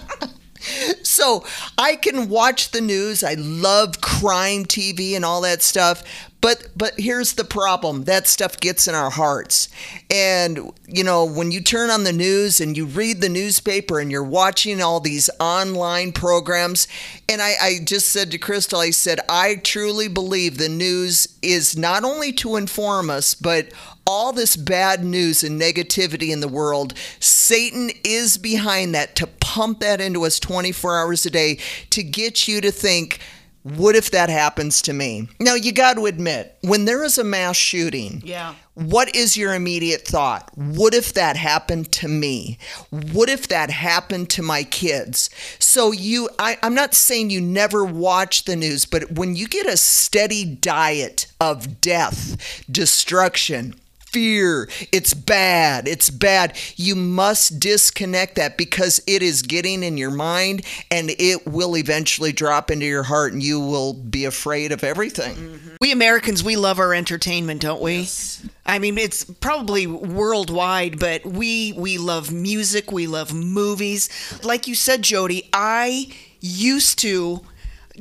so 1.02 1.44
I 1.76 1.96
can 1.96 2.28
watch 2.28 2.70
the 2.70 2.80
news. 2.80 3.24
I 3.24 3.34
love 3.34 4.00
crime 4.00 4.64
TV 4.64 5.14
and 5.16 5.24
all 5.24 5.40
that 5.42 5.62
stuff. 5.62 6.02
But 6.40 6.68
but 6.76 6.94
here's 6.98 7.34
the 7.34 7.44
problem. 7.44 8.04
That 8.04 8.26
stuff 8.26 8.58
gets 8.58 8.88
in 8.88 8.94
our 8.94 9.10
hearts. 9.10 9.68
And 10.10 10.72
you 10.86 11.04
know, 11.04 11.24
when 11.24 11.52
you 11.52 11.60
turn 11.60 11.90
on 11.90 12.04
the 12.04 12.12
news 12.12 12.60
and 12.60 12.76
you 12.76 12.86
read 12.86 13.20
the 13.20 13.28
newspaper 13.28 14.00
and 14.00 14.10
you're 14.10 14.24
watching 14.24 14.80
all 14.80 15.00
these 15.00 15.28
online 15.38 16.12
programs, 16.12 16.88
and 17.28 17.42
I, 17.42 17.54
I 17.60 17.78
just 17.84 18.08
said 18.08 18.30
to 18.30 18.38
Crystal, 18.38 18.80
I 18.80 18.90
said, 18.90 19.20
I 19.28 19.56
truly 19.56 20.08
believe 20.08 20.56
the 20.56 20.68
news 20.68 21.36
is 21.42 21.76
not 21.76 22.04
only 22.04 22.32
to 22.34 22.56
inform 22.56 23.10
us, 23.10 23.34
but 23.34 23.68
all 24.06 24.32
this 24.32 24.56
bad 24.56 25.04
news 25.04 25.44
and 25.44 25.60
negativity 25.60 26.30
in 26.30 26.40
the 26.40 26.48
world, 26.48 26.94
Satan 27.20 27.90
is 28.02 28.38
behind 28.38 28.94
that 28.94 29.14
to 29.16 29.26
pump 29.26 29.80
that 29.80 30.00
into 30.00 30.24
us 30.24 30.40
24 30.40 30.98
hours 30.98 31.26
a 31.26 31.30
day 31.30 31.58
to 31.90 32.02
get 32.02 32.48
you 32.48 32.60
to 32.60 32.72
think, 32.72 33.20
what 33.62 33.94
if 33.94 34.10
that 34.12 34.30
happens 34.30 34.80
to 34.82 34.92
me? 34.92 35.28
Now, 35.38 35.54
you 35.54 35.72
got 35.72 35.94
to 35.94 36.06
admit, 36.06 36.56
when 36.62 36.86
there 36.86 37.04
is 37.04 37.18
a 37.18 37.24
mass 37.24 37.56
shooting, 37.56 38.22
yeah. 38.24 38.54
what 38.74 39.14
is 39.14 39.36
your 39.36 39.52
immediate 39.54 40.06
thought? 40.06 40.50
What 40.54 40.94
if 40.94 41.12
that 41.14 41.36
happened 41.36 41.92
to 41.92 42.08
me? 42.08 42.58
What 42.88 43.28
if 43.28 43.48
that 43.48 43.70
happened 43.70 44.30
to 44.30 44.42
my 44.42 44.62
kids? 44.62 45.28
So, 45.58 45.92
you, 45.92 46.30
I, 46.38 46.56
I'm 46.62 46.74
not 46.74 46.94
saying 46.94 47.30
you 47.30 47.40
never 47.42 47.84
watch 47.84 48.44
the 48.44 48.56
news, 48.56 48.86
but 48.86 49.12
when 49.12 49.36
you 49.36 49.46
get 49.46 49.66
a 49.66 49.76
steady 49.76 50.44
diet 50.46 51.26
of 51.38 51.82
death, 51.82 52.64
destruction, 52.70 53.74
fear. 54.12 54.68
It's 54.92 55.14
bad. 55.14 55.86
It's 55.86 56.10
bad. 56.10 56.56
You 56.76 56.96
must 56.96 57.60
disconnect 57.60 58.36
that 58.36 58.56
because 58.56 59.00
it 59.06 59.22
is 59.22 59.42
getting 59.42 59.82
in 59.82 59.96
your 59.96 60.10
mind 60.10 60.62
and 60.90 61.10
it 61.18 61.46
will 61.46 61.76
eventually 61.76 62.32
drop 62.32 62.70
into 62.70 62.86
your 62.86 63.04
heart 63.04 63.32
and 63.32 63.42
you 63.42 63.60
will 63.60 63.94
be 63.94 64.24
afraid 64.24 64.72
of 64.72 64.82
everything. 64.84 65.34
Mm-hmm. 65.34 65.76
We 65.80 65.92
Americans, 65.92 66.42
we 66.42 66.56
love 66.56 66.78
our 66.78 66.94
entertainment, 66.94 67.60
don't 67.60 67.80
we? 67.80 68.00
Yes. 68.00 68.46
I 68.66 68.78
mean, 68.78 68.98
it's 68.98 69.24
probably 69.24 69.86
worldwide, 69.86 70.98
but 70.98 71.24
we 71.24 71.72
we 71.72 71.98
love 71.98 72.32
music, 72.32 72.92
we 72.92 73.06
love 73.06 73.32
movies. 73.34 74.08
Like 74.44 74.66
you 74.66 74.74
said, 74.74 75.02
Jody, 75.02 75.48
I 75.52 76.12
used 76.40 76.98
to 77.00 77.40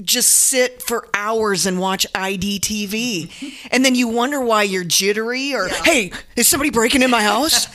just 0.02 0.30
sit 0.30 0.82
for 0.82 1.08
hours 1.14 1.66
and 1.66 1.80
watch 1.80 2.06
IDTV. 2.14 3.68
and 3.72 3.84
then 3.84 3.96
you 3.96 4.08
wonder 4.08 4.40
why 4.42 4.64
you're 4.64 4.84
jittery 4.84 5.54
or, 5.54 5.68
yeah. 5.68 5.84
hey, 5.84 6.12
is 6.36 6.48
somebody 6.48 6.70
breaking 6.70 7.02
in 7.02 7.10
my 7.10 7.24
house? 7.24 7.68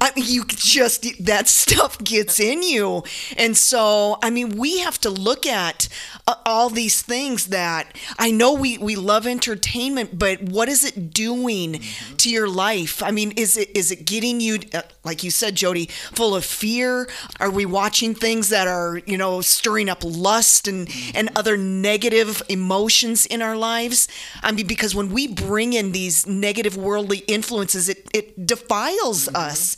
I 0.00 0.12
mean, 0.16 0.24
you 0.26 0.44
just, 0.46 1.06
that 1.24 1.48
stuff 1.48 1.98
gets 1.98 2.40
in 2.40 2.62
you. 2.62 3.04
And 3.36 3.56
so, 3.56 4.18
I 4.22 4.30
mean, 4.30 4.56
we 4.56 4.78
have 4.80 4.98
to 5.00 5.10
look 5.10 5.46
at 5.46 5.88
uh, 6.26 6.34
all 6.46 6.70
these 6.70 7.02
things 7.02 7.48
that 7.48 7.96
I 8.18 8.30
know 8.30 8.54
we, 8.54 8.78
we 8.78 8.96
love 8.96 9.26
entertainment, 9.26 10.18
but 10.18 10.42
what 10.42 10.68
is 10.68 10.84
it 10.84 11.12
doing 11.12 11.74
mm-hmm. 11.74 12.16
to 12.16 12.30
your 12.30 12.48
life? 12.48 13.02
I 13.02 13.10
mean, 13.10 13.32
is 13.32 13.56
it 13.56 13.70
is 13.74 13.90
it 13.90 14.04
getting 14.04 14.40
you, 14.40 14.58
uh, 14.74 14.82
like 15.04 15.22
you 15.22 15.30
said, 15.30 15.54
Jody, 15.54 15.86
full 15.86 16.34
of 16.34 16.44
fear? 16.44 17.08
Are 17.38 17.50
we 17.50 17.66
watching 17.66 18.14
things 18.14 18.48
that 18.50 18.68
are, 18.68 19.00
you 19.06 19.18
know, 19.18 19.40
stirring 19.40 19.88
up 19.88 19.98
lust 20.02 20.68
and, 20.68 20.88
mm-hmm. 20.88 21.16
and 21.16 21.30
other 21.36 21.56
negative 21.70 22.42
emotions 22.48 23.26
in 23.26 23.42
our 23.42 23.56
lives. 23.56 24.08
I 24.42 24.52
mean, 24.52 24.66
because 24.66 24.94
when 24.94 25.10
we 25.10 25.26
bring 25.26 25.72
in 25.72 25.92
these 25.92 26.26
negative 26.26 26.76
worldly 26.76 27.18
influences, 27.28 27.88
it, 27.88 28.08
it 28.12 28.46
defiles 28.46 29.26
mm-hmm. 29.26 29.36
us. 29.36 29.76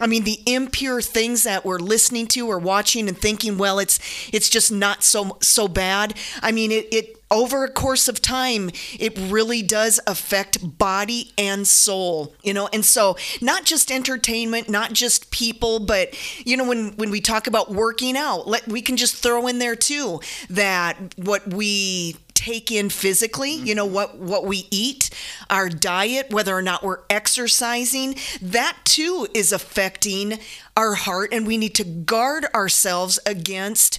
I 0.00 0.06
mean, 0.06 0.24
the 0.24 0.40
impure 0.46 1.00
things 1.00 1.44
that 1.44 1.64
we're 1.64 1.78
listening 1.78 2.26
to 2.28 2.48
or 2.48 2.58
watching 2.58 3.08
and 3.08 3.16
thinking, 3.16 3.58
well, 3.58 3.78
it's 3.78 4.00
it's 4.32 4.48
just 4.48 4.72
not 4.72 5.04
so 5.04 5.38
so 5.40 5.68
bad. 5.68 6.14
I 6.42 6.50
mean, 6.50 6.72
it, 6.72 6.88
it 6.92 7.23
over 7.34 7.64
a 7.64 7.70
course 7.70 8.08
of 8.08 8.22
time, 8.22 8.70
it 8.98 9.18
really 9.18 9.60
does 9.60 10.00
affect 10.06 10.78
body 10.78 11.32
and 11.36 11.66
soul, 11.66 12.34
you 12.42 12.54
know. 12.54 12.68
And 12.72 12.84
so, 12.84 13.16
not 13.42 13.64
just 13.64 13.90
entertainment, 13.90 14.68
not 14.70 14.92
just 14.92 15.30
people, 15.30 15.80
but 15.80 16.14
you 16.46 16.56
know, 16.56 16.66
when 16.66 16.96
when 16.96 17.10
we 17.10 17.20
talk 17.20 17.46
about 17.46 17.70
working 17.70 18.16
out, 18.16 18.46
let 18.48 18.66
we 18.68 18.80
can 18.80 18.96
just 18.96 19.16
throw 19.16 19.46
in 19.48 19.58
there 19.58 19.76
too 19.76 20.20
that 20.48 20.96
what 21.16 21.52
we 21.52 22.16
take 22.34 22.70
in 22.70 22.90
physically, 22.90 23.52
you 23.52 23.74
know, 23.74 23.86
what 23.86 24.18
what 24.18 24.44
we 24.46 24.68
eat, 24.70 25.10
our 25.50 25.68
diet, 25.68 26.30
whether 26.30 26.56
or 26.56 26.62
not 26.62 26.82
we're 26.82 27.00
exercising, 27.10 28.14
that 28.40 28.76
too 28.84 29.26
is 29.34 29.52
affecting 29.52 30.38
our 30.76 30.94
heart 30.94 31.30
and 31.32 31.46
we 31.46 31.56
need 31.56 31.74
to 31.74 31.84
guard 31.84 32.46
ourselves 32.54 33.18
against 33.26 33.98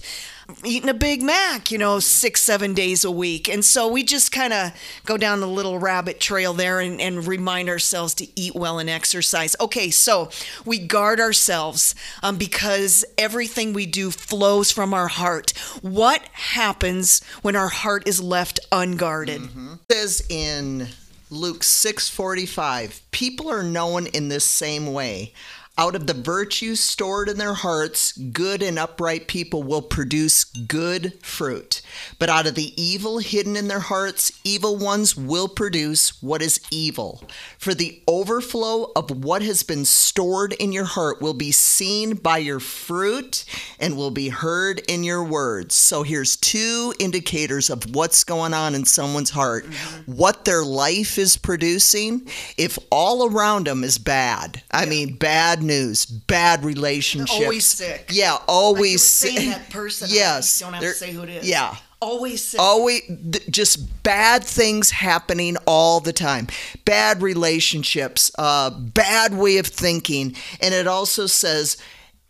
eating 0.64 0.88
a 0.88 0.94
Big 0.94 1.22
Mac, 1.22 1.70
you 1.70 1.78
know, 1.78 1.98
six, 1.98 2.42
seven 2.42 2.74
days 2.74 3.04
a 3.04 3.10
week. 3.10 3.48
And 3.48 3.64
so 3.64 3.88
we 3.88 4.02
just 4.02 4.32
kind 4.32 4.52
of 4.52 4.72
go 5.04 5.16
down 5.16 5.40
the 5.40 5.48
little 5.48 5.78
rabbit 5.78 6.20
trail 6.20 6.52
there 6.52 6.80
and, 6.80 7.00
and, 7.00 7.26
remind 7.26 7.68
ourselves 7.68 8.14
to 8.14 8.26
eat 8.38 8.54
well 8.54 8.78
and 8.78 8.88
exercise. 8.88 9.56
Okay, 9.60 9.90
so 9.90 10.30
we 10.64 10.78
guard 10.78 11.18
ourselves 11.18 11.94
um, 12.22 12.36
because 12.36 13.04
everything 13.18 13.72
we 13.72 13.86
do 13.86 14.10
flows 14.10 14.70
from 14.70 14.94
our 14.94 15.08
heart. 15.08 15.52
What 15.82 16.22
happens 16.32 17.22
when 17.42 17.56
our 17.56 17.68
heart 17.68 18.06
is 18.06 18.20
left 18.20 18.60
unguarded? 18.70 19.40
Mm-hmm. 19.40 19.74
It 19.88 19.92
says 19.92 20.26
in 20.28 20.88
Luke 21.30 21.62
6:45, 21.62 23.00
people 23.10 23.50
are 23.50 23.64
known 23.64 24.06
in 24.06 24.28
this 24.28 24.44
same 24.44 24.92
way. 24.92 25.32
Out 25.78 25.94
of 25.94 26.06
the 26.06 26.14
virtues 26.14 26.80
stored 26.80 27.28
in 27.28 27.36
their 27.36 27.52
hearts, 27.52 28.12
good 28.12 28.62
and 28.62 28.78
upright 28.78 29.26
people 29.26 29.62
will 29.62 29.82
produce 29.82 30.44
good 30.44 31.22
fruit. 31.22 31.82
But 32.18 32.30
out 32.30 32.46
of 32.46 32.54
the 32.54 32.72
evil 32.82 33.18
hidden 33.18 33.56
in 33.56 33.68
their 33.68 33.80
hearts, 33.80 34.32
evil 34.42 34.78
ones 34.78 35.14
will 35.18 35.48
produce 35.48 36.22
what 36.22 36.40
is 36.40 36.60
evil. 36.70 37.22
For 37.58 37.74
the 37.74 38.02
overflow 38.08 38.90
of 38.96 39.22
what 39.22 39.42
has 39.42 39.62
been 39.62 39.84
stored 39.84 40.54
in 40.54 40.72
your 40.72 40.84
heart 40.86 41.20
will 41.20 41.34
be 41.34 41.52
seen 41.52 42.14
by 42.14 42.38
your 42.38 42.60
fruit 42.60 43.44
and 43.78 43.98
will 43.98 44.10
be 44.10 44.30
heard 44.30 44.80
in 44.88 45.04
your 45.04 45.22
words. 45.22 45.74
So 45.74 46.02
here's 46.04 46.36
two 46.36 46.94
indicators 46.98 47.68
of 47.68 47.94
what's 47.94 48.24
going 48.24 48.54
on 48.54 48.74
in 48.74 48.86
someone's 48.86 49.30
heart 49.30 49.66
mm-hmm. 49.66 50.12
what 50.12 50.46
their 50.46 50.64
life 50.64 51.18
is 51.18 51.36
producing. 51.36 52.26
If 52.56 52.78
all 52.90 53.30
around 53.30 53.66
them 53.66 53.84
is 53.84 53.98
bad, 53.98 54.62
I 54.70 54.86
mean, 54.86 55.16
bad 55.16 55.65
news, 55.66 56.06
bad 56.06 56.64
relationships. 56.64 57.40
Always 57.40 57.66
sick. 57.66 58.10
Yeah, 58.10 58.38
always 58.46 59.02
sick. 59.02 59.36
That 59.36 59.70
person. 59.70 60.08
Yes. 60.10 60.60
Don't 60.60 60.72
have 60.72 60.82
to 60.82 60.92
say 60.92 61.12
who 61.12 61.22
it 61.22 61.30
is. 61.30 61.48
Yeah. 61.48 61.76
Always 62.00 62.44
sick. 62.44 62.60
Always 62.60 63.02
th- 63.06 63.48
just 63.48 64.02
bad 64.02 64.44
things 64.44 64.90
happening 64.90 65.56
all 65.66 66.00
the 66.00 66.12
time. 66.12 66.46
Bad 66.84 67.22
relationships, 67.22 68.30
uh, 68.38 68.70
bad 68.70 69.34
way 69.34 69.58
of 69.58 69.66
thinking. 69.66 70.36
And 70.60 70.74
it 70.74 70.86
also 70.86 71.26
says, 71.26 71.78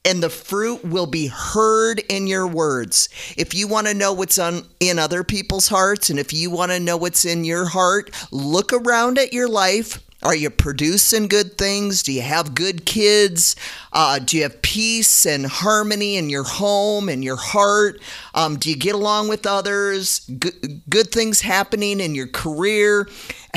and 0.05 0.23
the 0.23 0.31
fruit 0.31 0.85
will 0.85 1.07
be 1.07 1.27
heard 1.27 1.99
in 2.09 2.29
your 2.29 2.47
words. 2.47 3.09
If 3.37 3.55
you 3.55 3.67
want 3.67 3.89
to 3.89 3.95
know 3.95 4.13
what's 4.13 4.39
on 4.39 4.63
in 4.79 5.01
other 5.01 5.25
people's 5.25 5.67
hearts 5.67 6.11
and 6.11 6.19
if 6.21 6.33
you 6.33 6.49
want 6.49 6.71
to 6.71 6.79
know 6.79 6.97
what's 6.97 7.25
in 7.25 7.45
your 7.45 7.67
heart, 7.67 8.11
look 8.31 8.73
around 8.73 9.19
at 9.19 9.33
your 9.33 9.49
life, 9.49 10.01
are 10.27 10.35
you 10.35 10.51
producing 10.51 11.29
good 11.29 11.57
things? 11.57 12.03
Do 12.03 12.13
you 12.13 12.23
have 12.23 12.53
good 12.53 12.85
kids? 12.85 13.55
Uh, 13.93 14.19
do 14.19 14.37
you 14.37 14.43
have 14.43 14.61
peace 14.61 15.25
and 15.25 15.47
harmony 15.47 16.17
in 16.17 16.29
your 16.29 16.43
home 16.43 17.09
and 17.09 17.23
your 17.23 17.37
heart? 17.37 18.01
Um, 18.35 18.57
do 18.57 18.69
you 18.69 18.75
get 18.75 18.97
along 18.97 19.29
with 19.29 19.47
others? 19.47 20.29
Good, 20.39 20.83
good 20.91 21.13
things 21.13 21.43
happening 21.43 22.01
in 22.01 22.17
your 22.17 22.27
career, 22.27 23.09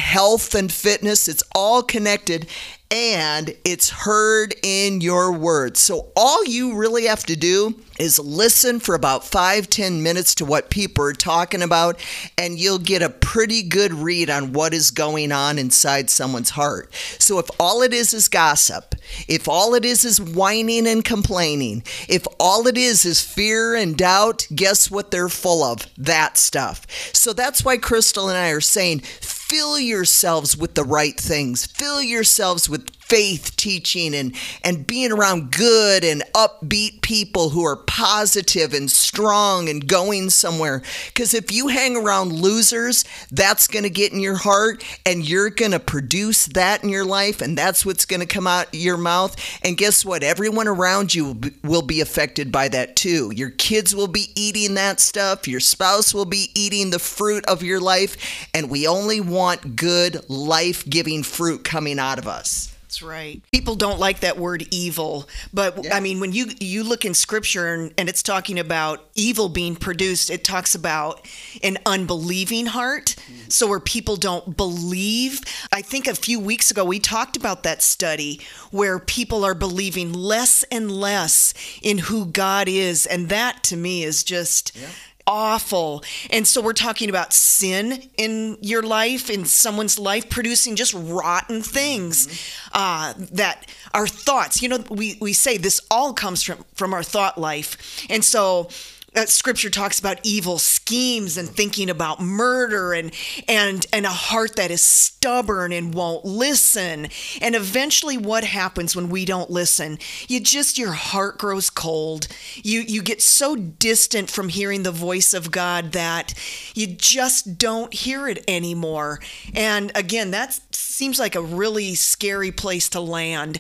health 0.10 0.56
and 0.56 0.72
fitness. 0.72 1.28
It's 1.28 1.44
all 1.54 1.84
connected 1.84 2.48
and 2.92 3.56
it's 3.64 3.92
heard 3.92 4.56
in 4.64 5.00
your 5.00 5.32
words. 5.32 5.80
So 5.80 6.12
all 6.16 6.44
you 6.44 6.76
really 6.76 7.06
have 7.06 7.24
to 7.26 7.36
do 7.36 7.80
is 8.00 8.18
listen 8.18 8.80
for 8.80 8.96
about 8.96 9.24
five 9.24 9.70
ten 9.70 10.02
minutes 10.02 10.34
to 10.36 10.46
what 10.46 10.72
people 10.72 11.04
are 11.04 11.14
talking 11.14 11.62
about, 11.62 12.04
and 12.36 12.58
you'll 12.58 12.80
get 12.80 13.04
a 13.04 13.12
pretty 13.12 13.62
good 13.62 13.94
read 13.94 14.32
on 14.32 14.54
what 14.54 14.74
is 14.74 14.90
going 14.90 15.32
on 15.32 15.60
inside 15.60 16.10
someone's 16.10 16.50
heart. 16.50 16.92
So 17.20 17.38
if 17.38 17.48
all 17.60 17.84
it 17.84 17.94
is 17.94 18.12
is 18.12 18.28
gossip, 18.28 18.96
if 19.28 19.48
all 19.48 19.76
it 19.76 19.86
is 19.86 20.04
is 20.04 20.20
whining 20.20 20.88
and 20.88 21.06
complaining, 21.06 21.84
if 22.08 22.26
all 22.40 22.66
it 22.66 22.78
is 22.78 23.06
is 23.06 23.22
fear 23.22 23.76
and 23.76 23.96
doubt, 23.96 24.48
guess 24.56 24.90
what 24.90 25.12
they're 25.12 25.30
full 25.30 25.64
of? 25.64 25.86
That 25.96 26.38
stuff. 26.38 26.88
So 27.14 27.34
that's 27.34 27.64
why 27.64 27.78
Crystal 27.78 28.30
and 28.30 28.38
I 28.38 28.50
are 28.50 28.62
saying 28.62 29.04
fill 29.50 29.80
yourselves 29.80 30.56
with 30.56 30.76
the 30.76 30.84
right 30.84 31.20
things. 31.20 31.66
Fill 31.66 32.02
yourselves 32.02 32.70
with 32.70 32.88
faith 33.10 33.56
teaching 33.56 34.14
and 34.14 34.36
and 34.64 34.86
being 34.88 35.12
around 35.12 35.52
good 35.52 36.04
and 36.04 36.24
upbeat 36.34 37.02
people 37.02 37.50
who 37.50 37.66
are 37.66 37.76
positive 37.76 38.74
and 38.74 38.90
strong 38.90 39.68
and 39.68 39.88
going 39.88 40.30
somewhere. 40.30 40.82
Because 41.08 41.34
if 41.34 41.52
you 41.52 41.68
hang 41.68 41.98
around 41.98 42.32
losers 42.32 43.04
that's 43.32 43.68
going 43.68 43.84
to 43.84 43.90
get 43.90 44.14
in 44.14 44.20
your 44.20 44.38
heart 44.38 44.84
and 45.06 45.28
you're 45.28 45.50
going 45.50 45.72
to 45.72 45.80
produce 45.80 46.46
that 46.48 46.84
in 46.84 46.90
your 46.90 47.06
life 47.06 47.42
and 47.42 47.58
that's 47.58 47.86
what's 47.86 48.06
going 48.06 48.20
to 48.20 48.26
come 48.26 48.48
out 48.48 48.68
your 48.74 48.98
mouth. 48.98 49.36
And 49.64 49.78
guess 49.78 50.06
what? 50.06 50.24
Everyone 50.24 50.68
around 50.68 51.14
you 51.16 51.26
will 51.26 51.34
be, 51.34 51.52
will 51.64 51.82
be 51.82 52.02
affected 52.02 52.52
by 52.52 52.68
that 52.70 52.96
too. 52.96 53.32
Your 53.36 53.50
kids 53.50 53.96
will 53.96 54.08
be 54.08 54.32
eating 54.36 54.76
that 54.76 55.00
stuff. 55.00 55.48
Your 55.48 55.60
spouse 55.60 56.14
will 56.14 56.26
be 56.26 56.52
eating 56.54 56.92
the 56.92 57.00
fruit 57.00 57.44
of 57.48 57.64
your 57.64 57.80
life. 57.80 58.48
And 58.54 58.70
we 58.70 58.88
only 58.88 59.20
want 59.20 59.76
good 59.76 60.30
life-giving 60.30 61.24
fruit 61.24 61.64
coming 61.64 61.98
out 61.98 62.20
of 62.20 62.28
us 62.28 62.76
that's 63.00 63.10
right. 63.10 63.42
People 63.52 63.76
don't 63.76 64.00
like 64.00 64.22
that 64.22 64.38
word 64.38 64.68
evil, 64.72 65.28
but 65.54 65.84
yeah. 65.84 65.96
I 65.96 66.00
mean 66.00 66.20
when 66.20 66.34
you 66.34 66.48
you 66.60 66.84
look 66.84 67.06
in 67.06 67.14
scripture 67.14 67.74
and, 67.74 67.94
and, 67.98 68.10
it's 68.10 68.24
talking 68.24 68.60
about 68.60 69.06
evil 69.16 69.50
being 69.50 69.76
produced, 69.76 70.30
it 70.30 70.44
talks 70.44 70.74
about 70.74 71.28
an 71.64 71.78
unbelieving 71.86 72.68
heart. 72.68 73.16
Mm-hmm. 73.18 73.50
So 73.50 73.68
where 73.68 73.80
people 73.80 74.16
don't 74.16 74.58
believe. 74.58 75.42
I 75.72 75.82
think 75.82 76.08
a 76.08 76.16
few 76.16 76.40
weeks 76.40 76.72
ago 76.72 76.84
we 76.84 77.00
talked 77.00 77.38
about 77.38 77.64
that 77.64 77.82
study 77.82 78.42
where 78.72 79.00
people 79.00 79.46
are 79.46 79.56
believing 79.56 80.12
less 80.14 80.64
and 80.72 80.92
less 80.92 81.54
in 81.82 82.00
who 82.00 82.26
God 82.26 82.68
is 82.68 83.06
and 83.06 83.30
that 83.30 83.64
to 83.66 83.78
me 83.78 84.04
is 84.04 84.24
just 84.24 84.76
yeah 84.76 84.88
awful. 85.30 86.04
And 86.32 86.48
so 86.48 86.60
we're 86.60 86.74
talking 86.74 87.08
about 87.08 87.34
sin 87.34 88.10
in 88.18 88.58
your 88.62 88.82
life, 88.82 89.30
in 89.30 89.46
someone's 89.46 90.00
life, 90.00 90.28
producing 90.28 90.76
just 90.76 90.94
rotten 90.96 91.62
things 91.62 92.28
mm-hmm. 92.28 92.70
uh, 92.74 93.14
that 93.34 93.72
our 93.94 94.08
thoughts, 94.08 94.62
you 94.64 94.70
know, 94.70 94.84
we, 94.90 95.18
we 95.22 95.34
say 95.34 95.58
this 95.58 95.80
all 95.92 96.14
comes 96.14 96.42
from, 96.42 96.66
from 96.74 96.96
our 96.96 97.04
thought 97.04 97.38
life. 97.38 98.08
And 98.10 98.26
so 98.26 98.70
uh, 99.16 99.26
scripture 99.26 99.70
talks 99.70 100.00
about 100.00 100.20
evil 100.24 100.58
schemes 100.60 101.38
and 101.38 101.50
thinking 101.50 101.90
about 101.90 102.22
murder 102.22 102.94
and 102.94 103.12
and 103.48 103.86
and 103.92 104.06
a 104.06 104.10
heart 104.10 104.56
that 104.56 104.72
is 104.72 104.82
stubborn 104.82 105.72
and 105.72 105.94
won't 105.94 106.26
listen. 106.26 107.08
And 107.42 107.56
eventually 107.56 108.18
what 108.18 108.44
happens 108.44 108.96
when 108.96 109.10
we 109.10 109.26
don't 109.26 109.50
listen? 109.50 109.98
You 110.28 110.40
just 110.40 110.78
your 110.78 110.94
heart 110.94 111.38
grows 111.38 111.70
cold. 111.70 112.28
You 112.56 112.82
you 112.82 113.02
get 113.02 113.22
so 113.22 113.56
distant 113.56 114.30
from 114.30 114.50
hearing 114.50 114.84
the 114.84 114.92
voice 114.92 115.34
of 115.34 115.52
God 115.52 115.92
that 115.94 116.34
you 116.76 116.88
just 116.88 117.58
don't 117.58 117.94
hear 117.94 118.28
it 118.28 118.44
anymore. 118.48 119.20
And 119.54 119.92
again 119.96 120.32
that 120.32 120.60
seems 120.72 121.20
like 121.20 121.36
a 121.36 121.42
really 121.42 121.96
scary 121.96 122.52
place 122.52 122.90
to 122.90 123.00
land. 123.00 123.60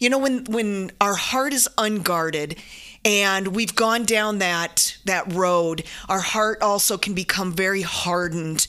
You 0.00 0.10
know 0.10 0.18
when 0.18 0.44
when 0.44 0.90
our 1.00 1.14
heart 1.14 1.52
is 1.52 1.68
unguarded 1.78 2.56
and 3.04 3.48
we've 3.48 3.74
gone 3.74 4.04
down 4.04 4.38
that 4.38 4.96
that 5.04 5.32
road 5.32 5.84
our 6.08 6.20
heart 6.20 6.60
also 6.62 6.98
can 6.98 7.14
become 7.14 7.52
very 7.52 7.82
hardened 7.82 8.66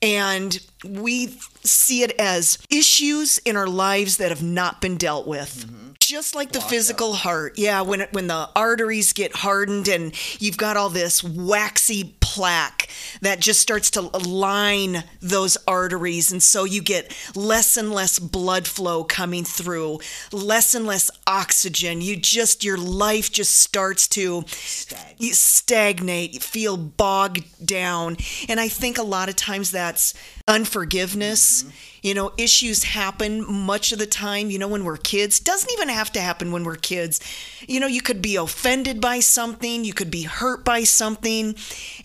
and 0.00 0.60
we 0.84 1.26
see 1.64 2.02
it 2.02 2.12
as 2.18 2.58
issues 2.70 3.38
in 3.38 3.56
our 3.56 3.66
lives 3.66 4.18
that 4.18 4.30
have 4.30 4.42
not 4.42 4.80
been 4.80 4.96
dealt 4.96 5.26
with 5.26 5.66
mm-hmm 5.66 5.88
just 6.08 6.34
like 6.34 6.52
the 6.52 6.60
physical 6.60 7.12
out. 7.12 7.18
heart. 7.18 7.58
Yeah, 7.58 7.82
when 7.82 8.00
it, 8.00 8.12
when 8.12 8.28
the 8.28 8.48
arteries 8.56 9.12
get 9.12 9.36
hardened 9.36 9.88
and 9.88 10.14
you've 10.40 10.56
got 10.56 10.76
all 10.76 10.88
this 10.88 11.22
waxy 11.22 12.16
plaque 12.28 12.88
that 13.22 13.40
just 13.40 13.60
starts 13.60 13.90
to 13.90 14.02
line 14.02 15.02
those 15.20 15.56
arteries 15.66 16.30
and 16.30 16.42
so 16.42 16.64
you 16.64 16.82
get 16.82 17.16
less 17.34 17.76
and 17.76 17.90
less 17.90 18.18
blood 18.18 18.66
flow 18.66 19.02
coming 19.02 19.44
through, 19.44 19.98
less 20.30 20.74
and 20.74 20.86
less 20.86 21.10
oxygen. 21.26 22.02
You 22.02 22.16
just 22.16 22.64
your 22.64 22.76
life 22.76 23.32
just 23.32 23.56
starts 23.56 24.06
to 24.08 24.44
stagnate, 24.48 25.34
stagnate 25.34 26.42
feel 26.42 26.76
bogged 26.76 27.44
down. 27.64 28.18
And 28.48 28.60
I 28.60 28.68
think 28.68 28.98
a 28.98 29.02
lot 29.02 29.28
of 29.28 29.36
times 29.36 29.70
that's 29.70 30.12
unforgiveness. 30.46 31.62
Mm-hmm 31.62 31.70
you 32.08 32.14
know, 32.14 32.32
issues 32.38 32.84
happen 32.84 33.44
much 33.46 33.92
of 33.92 33.98
the 33.98 34.06
time, 34.06 34.50
you 34.50 34.58
know, 34.58 34.66
when 34.66 34.82
we're 34.82 34.96
kids. 34.96 35.38
Doesn't 35.38 35.70
even 35.72 35.90
have 35.90 36.10
to 36.12 36.20
happen 36.20 36.50
when 36.52 36.64
we're 36.64 36.76
kids. 36.76 37.20
You 37.68 37.80
know, 37.80 37.86
you 37.86 38.00
could 38.00 38.22
be 38.22 38.36
offended 38.36 38.98
by 38.98 39.20
something, 39.20 39.84
you 39.84 39.92
could 39.92 40.10
be 40.10 40.22
hurt 40.22 40.64
by 40.64 40.84
something, 40.84 41.54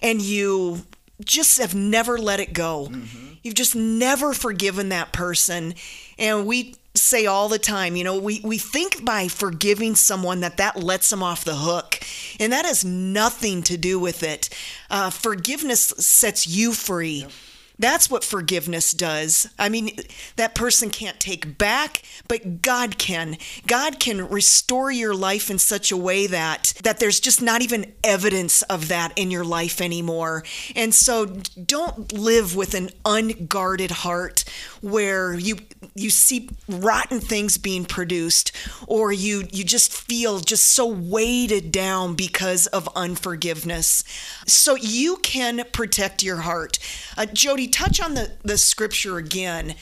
and 0.01 0.21
you 0.21 0.81
just 1.23 1.57
have 1.57 1.73
never 1.73 2.17
let 2.17 2.41
it 2.41 2.51
go. 2.51 2.89
Mm-hmm. 2.91 3.35
You've 3.43 3.55
just 3.55 3.77
never 3.77 4.33
forgiven 4.33 4.89
that 4.89 5.13
person. 5.13 5.73
And 6.19 6.45
we 6.45 6.75
say 6.95 7.25
all 7.25 7.47
the 7.47 7.57
time, 7.57 7.95
you 7.95 8.03
know, 8.03 8.19
we, 8.19 8.41
we 8.43 8.57
think 8.57 9.05
by 9.05 9.29
forgiving 9.29 9.95
someone 9.95 10.41
that 10.41 10.57
that 10.57 10.75
lets 10.75 11.09
them 11.09 11.23
off 11.23 11.45
the 11.45 11.55
hook. 11.55 11.99
And 12.41 12.51
that 12.51 12.65
has 12.65 12.83
nothing 12.83 13.63
to 13.63 13.77
do 13.77 13.99
with 13.99 14.21
it. 14.21 14.49
Uh, 14.89 15.11
forgiveness 15.11 15.93
sets 15.97 16.45
you 16.45 16.73
free. 16.73 17.21
Yep 17.21 17.31
that's 17.79 18.09
what 18.09 18.23
forgiveness 18.23 18.91
does. 18.91 19.49
I 19.57 19.69
mean, 19.69 19.97
that 20.35 20.53
person 20.55 20.89
can't 20.89 21.19
take 21.19 21.57
back, 21.57 22.03
but 22.27 22.61
God 22.61 22.97
can. 22.97 23.37
God 23.65 23.99
can 23.99 24.27
restore 24.29 24.91
your 24.91 25.15
life 25.15 25.49
in 25.49 25.57
such 25.57 25.91
a 25.91 25.97
way 25.97 26.27
that 26.27 26.73
that 26.83 26.99
there's 26.99 27.19
just 27.19 27.41
not 27.41 27.61
even 27.61 27.93
evidence 28.03 28.61
of 28.63 28.87
that 28.89 29.11
in 29.15 29.31
your 29.31 29.43
life 29.43 29.81
anymore. 29.81 30.43
And 30.75 30.93
so 30.93 31.25
don't 31.25 32.13
live 32.13 32.55
with 32.55 32.73
an 32.73 32.89
unguarded 33.05 33.91
heart 33.91 34.43
where 34.81 35.33
you 35.33 35.57
you 35.95 36.09
see 36.09 36.49
rotten 36.69 37.19
things 37.19 37.57
being 37.57 37.85
produced 37.85 38.51
or 38.87 39.11
you 39.11 39.43
you 39.51 39.63
just 39.63 39.91
feel 39.91 40.39
just 40.39 40.71
so 40.71 40.85
weighted 40.85 41.71
down 41.71 42.13
because 42.13 42.67
of 42.67 42.87
unforgiveness. 42.95 44.03
So 44.45 44.75
you 44.75 45.17
can 45.17 45.63
protect 45.71 46.21
your 46.21 46.37
heart. 46.37 46.77
Uh, 47.17 47.25
Jody 47.25 47.62
touch 47.67 48.01
on 48.01 48.13
the, 48.13 48.31
the 48.43 48.57
scripture 48.57 49.17
again 49.17 49.75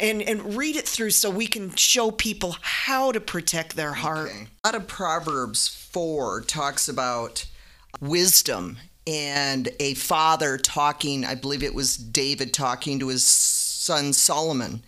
and, 0.00 0.22
and 0.22 0.56
read 0.56 0.76
it 0.76 0.88
through 0.88 1.10
so 1.10 1.30
we 1.30 1.46
can 1.46 1.74
show 1.74 2.10
people 2.10 2.56
how 2.60 3.12
to 3.12 3.20
protect 3.20 3.76
their 3.76 3.92
heart. 3.92 4.30
Okay. 4.30 4.46
Out 4.64 4.74
of 4.74 4.88
Proverbs 4.88 5.68
4 5.68 6.42
talks 6.42 6.88
about 6.88 7.46
wisdom 8.00 8.78
and 9.06 9.68
a 9.78 9.94
father 9.94 10.56
talking, 10.56 11.24
I 11.24 11.34
believe 11.34 11.62
it 11.62 11.74
was 11.74 11.96
David 11.96 12.52
talking 12.52 12.98
to 13.00 13.08
his 13.08 13.24
son 13.24 14.12
Solomon. 14.12 14.82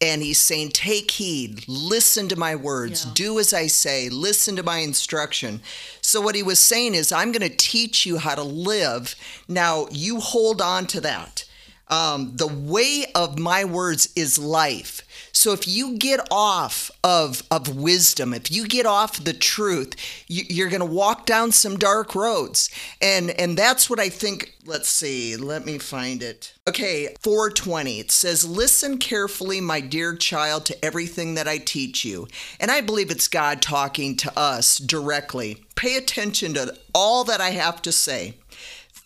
And 0.00 0.22
he's 0.22 0.40
saying, 0.40 0.70
Take 0.70 1.10
heed, 1.12 1.64
listen 1.66 2.28
to 2.28 2.36
my 2.36 2.56
words, 2.56 3.06
yeah. 3.06 3.12
do 3.14 3.38
as 3.38 3.54
I 3.54 3.68
say, 3.68 4.10
listen 4.10 4.56
to 4.56 4.62
my 4.62 4.78
instruction. 4.78 5.62
So, 6.02 6.20
what 6.20 6.34
he 6.34 6.42
was 6.42 6.58
saying 6.58 6.94
is, 6.94 7.10
I'm 7.10 7.32
going 7.32 7.48
to 7.48 7.56
teach 7.56 8.04
you 8.04 8.18
how 8.18 8.34
to 8.34 8.42
live. 8.42 9.14
Now, 9.48 9.86
you 9.90 10.20
hold 10.20 10.60
on 10.60 10.86
to 10.88 11.00
that 11.02 11.43
um, 11.88 12.36
the 12.36 12.46
way 12.46 13.06
of 13.14 13.38
my 13.38 13.64
words 13.64 14.08
is 14.16 14.38
life. 14.38 15.02
So 15.32 15.52
if 15.52 15.66
you 15.66 15.98
get 15.98 16.20
off 16.30 16.90
of 17.02 17.42
of 17.50 17.76
wisdom, 17.76 18.32
if 18.32 18.50
you 18.50 18.66
get 18.66 18.86
off 18.86 19.22
the 19.22 19.32
truth, 19.32 19.94
you, 20.28 20.64
are 20.64 20.70
going 20.70 20.80
to 20.80 20.86
walk 20.86 21.26
down 21.26 21.52
some 21.52 21.76
dark 21.76 22.14
roads, 22.14 22.70
and 23.02 23.30
and 23.30 23.56
that's 23.56 23.90
what 23.90 24.00
I 24.00 24.08
think. 24.08 24.54
Let's 24.64 24.88
see. 24.88 25.36
Let 25.36 25.66
me 25.66 25.76
find 25.76 26.22
it. 26.22 26.54
Okay, 26.66 27.14
420. 27.20 28.00
It 28.00 28.10
says, 28.10 28.44
"Listen 28.46 28.96
carefully, 28.96 29.60
my 29.60 29.80
dear 29.80 30.14
child, 30.14 30.64
to 30.66 30.84
everything 30.84 31.34
that 31.34 31.48
I 31.48 31.58
teach 31.58 32.04
you." 32.04 32.28
And 32.58 32.70
I 32.70 32.80
believe 32.80 33.10
it's 33.10 33.28
God 33.28 33.60
talking 33.60 34.16
to 34.18 34.38
us 34.38 34.78
directly. 34.78 35.64
Pay 35.74 35.96
attention 35.96 36.54
to 36.54 36.78
all 36.94 37.24
that 37.24 37.40
I 37.40 37.50
have 37.50 37.82
to 37.82 37.92
say. 37.92 38.34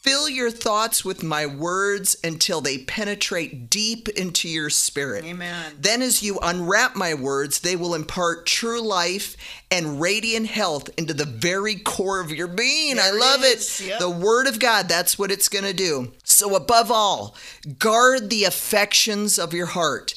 Fill 0.00 0.28
your 0.28 0.52
thoughts 0.52 1.04
with 1.04 1.24
my 1.24 1.44
words 1.44 2.16
until 2.22 2.61
they 2.61 2.78
penetrate 2.78 3.68
deep 3.68 4.08
into 4.08 4.48
your 4.48 4.70
spirit. 4.70 5.24
Amen. 5.24 5.72
Then, 5.76 6.02
as 6.02 6.22
you 6.22 6.38
unwrap 6.40 6.94
my 6.94 7.14
words, 7.14 7.58
they 7.58 7.74
will 7.74 7.96
impart 7.96 8.46
true 8.46 8.80
life 8.80 9.37
and 9.72 10.00
radiant 10.00 10.46
health 10.46 10.88
into 10.96 11.14
the 11.14 11.24
very 11.24 11.74
core 11.74 12.20
of 12.20 12.30
your 12.30 12.46
being. 12.46 12.96
There 12.96 13.06
I 13.06 13.11
love 13.11 13.42
it. 13.42 13.58
it. 13.58 13.80
Yep. 13.88 13.98
The 13.98 14.11
Word 14.11 14.46
of 14.46 14.61
God, 14.61 14.88
that's 14.88 15.18
what 15.18 15.32
it's 15.32 15.48
going 15.48 15.64
to 15.64 15.72
do. 15.72 16.12
So, 16.22 16.54
above 16.54 16.92
all, 16.92 17.34
guard 17.80 18.30
the 18.30 18.44
affections 18.44 19.37
of 19.37 19.52
your 19.52 19.66
heart 19.66 20.14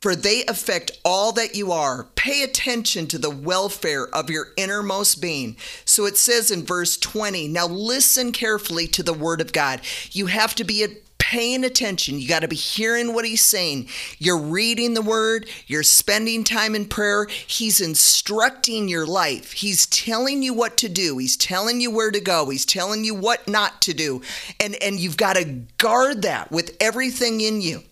for 0.00 0.14
they 0.14 0.44
affect 0.46 0.98
all 1.04 1.32
that 1.32 1.54
you 1.54 1.72
are. 1.72 2.04
Pay 2.14 2.42
attention 2.42 3.06
to 3.08 3.18
the 3.18 3.30
welfare 3.30 4.08
of 4.14 4.30
your 4.30 4.48
innermost 4.56 5.20
being. 5.20 5.56
So 5.84 6.06
it 6.06 6.16
says 6.16 6.50
in 6.50 6.64
verse 6.64 6.96
20, 6.96 7.48
now 7.48 7.66
listen 7.66 8.32
carefully 8.32 8.86
to 8.88 9.02
the 9.02 9.14
word 9.14 9.40
of 9.40 9.52
God. 9.52 9.80
You 10.12 10.26
have 10.26 10.54
to 10.56 10.64
be 10.64 10.82
paying 11.30 11.64
attention. 11.64 12.20
You 12.20 12.28
got 12.28 12.42
to 12.42 12.48
be 12.48 12.54
hearing 12.54 13.12
what 13.12 13.24
he's 13.24 13.42
saying. 13.42 13.88
You're 14.18 14.38
reading 14.38 14.94
the 14.94 15.02
word, 15.02 15.48
you're 15.66 15.82
spending 15.82 16.44
time 16.44 16.76
in 16.76 16.84
prayer. 16.86 17.26
He's 17.26 17.80
instructing 17.80 18.88
your 18.88 19.06
life. 19.06 19.50
He's 19.50 19.86
telling 19.86 20.44
you 20.44 20.54
what 20.54 20.76
to 20.78 20.88
do. 20.88 21.18
He's 21.18 21.36
telling 21.36 21.80
you 21.80 21.90
where 21.90 22.12
to 22.12 22.20
go. 22.20 22.48
He's 22.48 22.64
telling 22.64 23.02
you 23.02 23.12
what 23.12 23.48
not 23.48 23.82
to 23.82 23.92
do. 23.92 24.22
And 24.60 24.76
and 24.80 25.00
you've 25.00 25.16
got 25.16 25.34
to 25.34 25.62
guard 25.78 26.22
that 26.22 26.52
with 26.52 26.76
everything 26.80 27.40
in 27.40 27.60
you. 27.60 27.82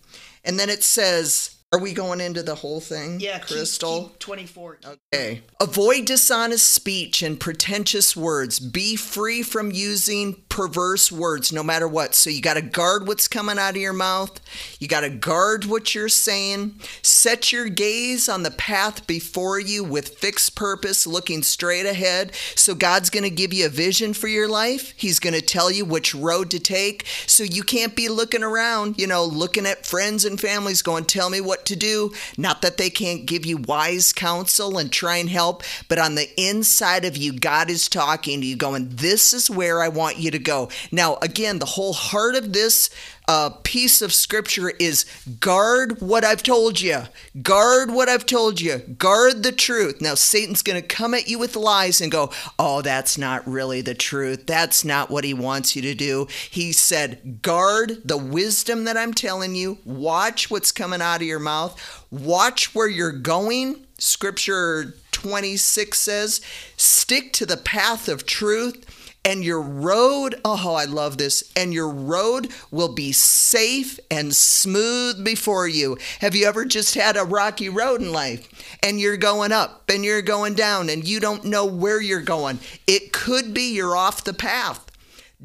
And 0.45 0.57
then 0.57 0.71
it 0.71 0.85
says, 0.85 1.54
are 1.75 1.81
we 1.81 1.93
going 1.93 2.21
into 2.21 2.41
the 2.41 2.55
whole 2.55 2.81
thing? 2.81 3.19
Yeah, 3.19 3.41
Crystal. 3.41 4.03
Keep, 4.03 4.11
keep 4.13 4.19
24. 4.21 4.79
Okay. 5.13 5.43
Avoid 5.61 6.05
dishonest 6.05 6.73
speech 6.73 7.21
and 7.21 7.39
pretentious 7.41 8.17
words. 8.17 8.61
Be 8.61 8.95
free 8.95 9.43
from 9.43 9.73
using 9.73 10.35
perverse 10.55 11.11
words 11.11 11.53
no 11.53 11.65
matter 11.65 11.89
what. 11.89 12.15
So 12.15 12.31
you 12.31 12.41
got 12.41 12.55
to 12.55 12.63
guard 12.63 13.09
what's 13.09 13.27
coming 13.27 13.59
out 13.59 13.75
of 13.75 13.83
your 13.83 13.93
mouth. 13.93 14.41
You 14.79 14.87
got 14.87 15.01
to 15.01 15.11
guard 15.11 15.65
what 15.65 15.97
you're 15.97 16.09
saying. 16.09 16.77
Set 17.03 17.51
your 17.51 17.69
gaze 17.69 18.29
on 18.29 18.45
the 18.45 18.53
path 18.53 19.05
before 19.09 19.59
you 19.59 19.83
with 19.83 20.17
fixed 20.17 20.55
purpose, 20.55 21.09
looking 21.09 21.43
straight 21.43 21.87
ahead. 21.87 22.37
So 22.55 22.77
God's 22.77 23.11
going 23.11 23.25
to 23.25 23.31
give 23.31 23.53
you 23.53 23.67
a 23.67 23.69
vision 23.69 24.15
for 24.15 24.29
your 24.29 24.47
life. 24.47 24.95
He's 24.97 25.19
going 25.19 25.35
to 25.35 25.43
tell 25.43 25.73
you 25.73 25.85
which 25.85 26.15
road 26.15 26.53
to 26.53 26.61
take. 26.61 27.05
So 27.27 27.43
you 27.43 27.65
can't 27.65 27.97
be 27.97 28.09
looking 28.09 28.45
around, 28.45 28.97
you 28.97 29.09
know, 29.09 29.25
looking 29.25 29.67
at 29.67 29.85
friends 29.85 30.25
and 30.25 30.41
families 30.41 30.83
going, 30.83 31.07
tell 31.07 31.31
me 31.31 31.41
what 31.41 31.67
to 31.67 31.75
do. 31.75 32.13
Not 32.39 32.63
that 32.63 32.77
they 32.77 32.91
can't 32.91 33.27
give 33.27 33.45
you 33.45 33.57
wise 33.57 34.13
counsel 34.13 34.79
and 34.79 34.93
try 34.93 35.17
and 35.17 35.29
help, 35.29 35.65
but 35.89 35.99
on 35.99 36.15
the 36.15 36.29
inside 36.41 37.05
of 37.05 37.17
you, 37.17 37.33
God 37.33 37.71
is 37.71 37.89
talking 37.89 38.41
to 38.41 38.47
you, 38.47 38.55
going, 38.55 38.91
This 38.91 39.33
is 39.33 39.51
where 39.51 39.83
I 39.83 39.89
want 39.89 40.19
you 40.19 40.31
to 40.31 40.44
go. 40.45 40.69
Now, 40.93 41.17
again, 41.23 41.59
the 41.59 41.67
whole 41.67 41.93
heart 41.93 42.35
of 42.35 42.53
this 42.53 42.91
uh, 43.27 43.51
piece 43.63 44.03
of 44.03 44.13
scripture 44.13 44.71
is 44.79 45.07
guard 45.41 46.01
what 46.01 46.25
I've 46.25 46.43
told 46.43 46.81
you. 46.81 47.05
Guard 47.43 47.91
what 47.91 48.09
I've 48.09 48.27
told 48.27 48.61
you. 48.61 48.79
Guard 48.79 49.43
the 49.43 49.53
truth. 49.53 50.01
Now, 50.01 50.15
Satan's 50.15 50.63
going 50.63 50.81
to 50.81 50.87
come 50.87 51.15
at 51.15 51.27
you 51.27 51.39
with 51.39 51.57
lies 51.57 52.01
and 52.01 52.13
go, 52.13 52.31
Oh, 52.59 52.83
that's 52.83 53.17
not 53.17 53.47
really 53.47 53.81
the 53.81 53.95
truth. 53.95 54.47
That's 54.47 54.85
not 54.85 55.11
what 55.11 55.25
he 55.25 55.33
wants 55.33 55.75
you 55.75 55.83
to 55.83 55.95
do. 55.95 56.29
He 56.51 56.73
said, 56.73 57.41
Guard 57.43 58.03
the 58.05 58.19
wisdom 58.19 58.85
that 58.85 58.97
I'm 58.97 59.15
telling 59.15 59.55
you. 59.55 59.79
Watch 59.85 60.51
what's 60.51 60.73
coming 60.73 61.01
out 61.01 61.23
of 61.23 61.27
your 61.27 61.39
mouth. 61.39 62.05
Watch 62.11 62.75
where 62.75 62.89
you're 62.89 63.13
going. 63.13 63.87
Scripture 63.99 64.95
26 65.13 65.99
says, 65.99 66.41
Stick 66.77 67.33
to 67.33 67.47
the 67.47 67.57
path 67.57 68.09
of 68.09 68.27
truth 68.27 68.85
and 69.25 69.43
your 69.43 69.61
road, 69.61 70.35
oh, 70.45 70.75
I 70.75 70.85
love 70.85 71.17
this, 71.19 71.51
and 71.57 71.73
your 71.73 71.89
road 71.89 72.53
will 72.71 72.93
be 72.93 73.13
safe 73.13 73.99
and 74.11 74.35
smooth 74.35 75.25
before 75.25 75.67
you. 75.67 75.97
Have 76.21 76.35
you 76.35 76.47
ever 76.47 76.65
just 76.65 76.95
had 76.95 77.17
a 77.17 77.25
rocky 77.25 77.69
road 77.69 78.03
in 78.03 78.13
life 78.13 78.49
and 78.83 79.01
you're 79.01 79.17
going 79.17 79.53
up 79.53 79.89
and 79.89 80.05
you're 80.05 80.23
going 80.23 80.55
down 80.55 80.89
and 80.89 81.07
you 81.07 81.21
don't 81.21 81.45
know 81.45 81.65
where 81.65 82.01
you're 82.01 82.21
going? 82.21 82.59
It 82.87 83.13
could 83.13 83.55
be 83.55 83.75
you're 83.75 83.97
off 83.97 84.25
the 84.25 84.35
path. 84.35 84.91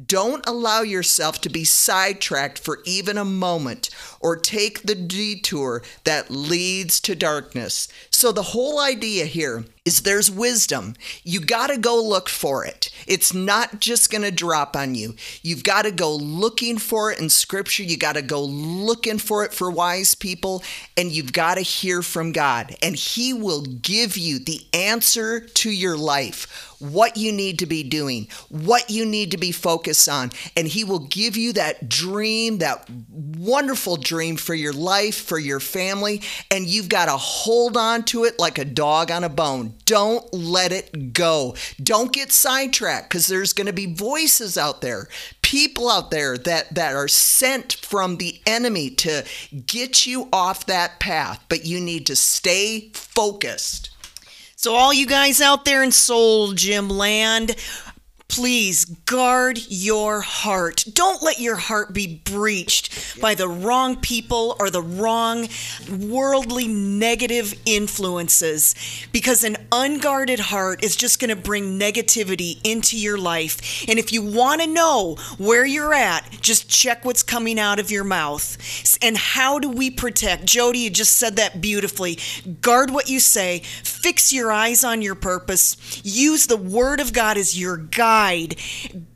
Don't 0.06 0.46
allow 0.46 0.80
yourself 0.80 1.40
to 1.42 1.50
be 1.50 1.64
sidetracked 1.64 2.58
for 2.58 2.78
even 2.86 3.18
a 3.18 3.24
moment 3.24 3.90
or 4.20 4.36
take 4.36 4.82
the 4.82 4.94
detour 4.94 5.82
that 6.04 6.30
leads 6.30 7.00
to 7.00 7.14
darkness. 7.14 7.88
So, 8.20 8.32
the 8.32 8.42
whole 8.42 8.78
idea 8.78 9.24
here 9.24 9.64
is 9.86 10.02
there's 10.02 10.30
wisdom. 10.30 10.94
You 11.24 11.40
got 11.40 11.68
to 11.68 11.78
go 11.78 11.98
look 12.02 12.28
for 12.28 12.66
it. 12.66 12.90
It's 13.06 13.32
not 13.32 13.80
just 13.80 14.10
going 14.10 14.24
to 14.24 14.30
drop 14.30 14.76
on 14.76 14.94
you. 14.94 15.14
You've 15.42 15.64
got 15.64 15.82
to 15.82 15.90
go 15.90 16.14
looking 16.14 16.76
for 16.76 17.10
it 17.10 17.18
in 17.18 17.30
scripture. 17.30 17.82
You 17.82 17.96
got 17.96 18.16
to 18.16 18.22
go 18.22 18.44
looking 18.44 19.16
for 19.16 19.42
it 19.46 19.54
for 19.54 19.70
wise 19.70 20.14
people, 20.14 20.62
and 20.98 21.10
you've 21.10 21.32
got 21.32 21.54
to 21.54 21.62
hear 21.62 22.02
from 22.02 22.32
God. 22.32 22.76
And 22.82 22.94
He 22.94 23.32
will 23.32 23.62
give 23.62 24.18
you 24.18 24.38
the 24.38 24.60
answer 24.74 25.40
to 25.40 25.70
your 25.70 25.96
life 25.96 26.66
what 26.78 27.16
you 27.18 27.30
need 27.30 27.58
to 27.58 27.66
be 27.66 27.82
doing, 27.82 28.26
what 28.48 28.88
you 28.90 29.04
need 29.04 29.30
to 29.30 29.36
be 29.36 29.52
focused 29.52 30.08
on. 30.08 30.30
And 30.56 30.66
He 30.66 30.84
will 30.84 31.06
give 31.06 31.36
you 31.36 31.52
that 31.54 31.88
dream, 31.88 32.58
that 32.58 32.88
wonderful 33.40 33.96
dream 33.96 34.36
for 34.36 34.54
your 34.54 34.72
life, 34.72 35.16
for 35.16 35.38
your 35.38 35.60
family. 35.60 36.22
And 36.50 36.66
you've 36.66 36.88
got 36.88 37.06
to 37.06 37.16
hold 37.16 37.76
on 37.76 38.04
to 38.04 38.24
it 38.24 38.38
like 38.38 38.58
a 38.58 38.64
dog 38.64 39.10
on 39.10 39.24
a 39.24 39.28
bone. 39.28 39.74
Don't 39.84 40.32
let 40.32 40.72
it 40.72 41.12
go. 41.12 41.54
Don't 41.82 42.12
get 42.12 42.32
sidetracked 42.32 43.08
because 43.08 43.26
there's 43.26 43.52
going 43.52 43.66
to 43.66 43.72
be 43.72 43.92
voices 43.92 44.58
out 44.58 44.80
there, 44.80 45.08
people 45.42 45.90
out 45.90 46.10
there 46.10 46.36
that, 46.36 46.74
that 46.74 46.94
are 46.94 47.08
sent 47.08 47.74
from 47.74 48.16
the 48.16 48.40
enemy 48.46 48.90
to 48.90 49.24
get 49.66 50.06
you 50.06 50.28
off 50.32 50.66
that 50.66 51.00
path. 51.00 51.44
But 51.48 51.64
you 51.64 51.80
need 51.80 52.06
to 52.06 52.16
stay 52.16 52.90
focused. 52.92 53.90
So, 54.60 54.74
all 54.74 54.92
you 54.92 55.06
guys 55.06 55.40
out 55.40 55.64
there 55.64 55.82
in 55.82 55.90
Soul 55.90 56.52
Gym 56.52 56.90
land, 56.90 57.56
please 58.30 58.84
guard 58.84 59.58
your 59.68 60.20
heart. 60.20 60.84
Don't 60.94 61.20
let 61.20 61.40
your 61.40 61.56
heart 61.56 61.92
be 61.92 62.22
breached 62.24 63.20
by 63.20 63.34
the 63.34 63.48
wrong 63.48 63.96
people 63.96 64.56
or 64.60 64.70
the 64.70 64.80
wrong 64.80 65.48
worldly 65.90 66.68
negative 66.68 67.52
influences 67.66 68.76
because 69.10 69.42
an 69.42 69.56
unguarded 69.72 70.38
heart 70.38 70.84
is 70.84 70.94
just 70.94 71.18
going 71.18 71.28
to 71.28 71.36
bring 71.36 71.76
negativity 71.78 72.60
into 72.62 72.96
your 72.96 73.18
life. 73.18 73.84
And 73.88 73.98
if 73.98 74.12
you 74.12 74.22
want 74.22 74.60
to 74.60 74.68
know 74.68 75.16
where 75.36 75.66
you're 75.66 75.92
at, 75.92 76.30
just 76.40 76.70
check 76.70 77.04
what's 77.04 77.24
coming 77.24 77.58
out 77.58 77.80
of 77.80 77.90
your 77.90 78.04
mouth. 78.04 78.56
And 79.02 79.16
how 79.16 79.58
do 79.58 79.68
we 79.68 79.90
protect? 79.90 80.44
Jody, 80.44 80.80
you 80.80 80.90
just 80.90 81.16
said 81.16 81.34
that 81.36 81.60
beautifully. 81.60 82.18
Guard 82.60 82.90
what 82.90 83.08
you 83.08 83.18
say, 83.18 83.62
fix 83.64 84.32
your 84.32 84.52
eyes 84.52 84.84
on 84.84 85.02
your 85.02 85.16
purpose, 85.16 85.76
use 86.04 86.46
the 86.46 86.56
word 86.56 87.00
of 87.00 87.12
God 87.12 87.36
as 87.36 87.58
your 87.58 87.76
guide 87.76 88.19
guide. 88.20 88.56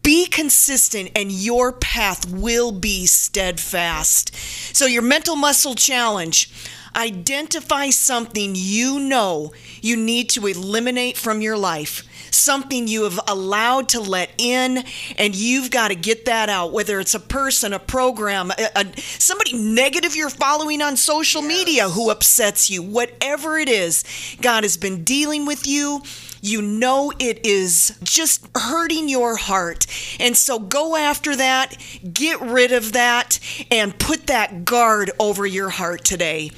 Be 0.02 0.26
consistent 0.26 1.10
and 1.14 1.30
your 1.30 1.72
path 1.72 2.30
will 2.30 2.72
be 2.72 3.06
steadfast. 3.06 4.34
So, 4.74 4.86
your 4.86 5.02
mental 5.02 5.36
muscle 5.36 5.74
challenge 5.74 6.50
identify 6.96 7.90
something 7.90 8.52
you 8.54 9.00
know 9.00 9.52
you 9.82 9.96
need 9.96 10.30
to 10.30 10.46
eliminate 10.46 11.16
from 11.16 11.40
your 11.40 11.58
life 11.58 12.04
something 12.30 12.88
you 12.88 13.04
have 13.04 13.20
allowed 13.28 13.88
to 13.88 14.00
let 14.00 14.28
in, 14.38 14.84
and 15.16 15.34
you've 15.34 15.70
got 15.70 15.88
to 15.88 15.94
get 15.94 16.24
that 16.24 16.48
out. 16.48 16.72
Whether 16.72 16.98
it's 16.98 17.14
a 17.14 17.20
person, 17.20 17.72
a 17.72 17.78
program, 17.78 18.50
a, 18.50 18.68
a, 18.74 18.86
somebody 18.96 19.52
negative 19.56 20.16
you're 20.16 20.30
following 20.30 20.82
on 20.82 20.96
social 20.96 21.42
yes. 21.42 21.48
media 21.48 21.88
who 21.88 22.10
upsets 22.10 22.70
you, 22.70 22.82
whatever 22.82 23.56
it 23.56 23.68
is, 23.68 24.04
God 24.40 24.64
has 24.64 24.76
been 24.76 25.04
dealing 25.04 25.46
with 25.46 25.66
you 25.66 26.02
you 26.44 26.60
know 26.62 27.12
it 27.18 27.44
is 27.44 27.98
just 28.02 28.46
hurting 28.56 29.08
your 29.08 29.36
heart. 29.36 29.86
And 30.20 30.36
so 30.36 30.58
go 30.58 30.96
after 30.96 31.34
that, 31.36 31.76
get 32.12 32.40
rid 32.40 32.72
of 32.72 32.92
that, 32.92 33.38
and 33.70 33.98
put 33.98 34.26
that 34.26 34.64
guard 34.64 35.10
over 35.18 35.46
your 35.46 35.70
heart 35.70 36.04
today. 36.04 36.50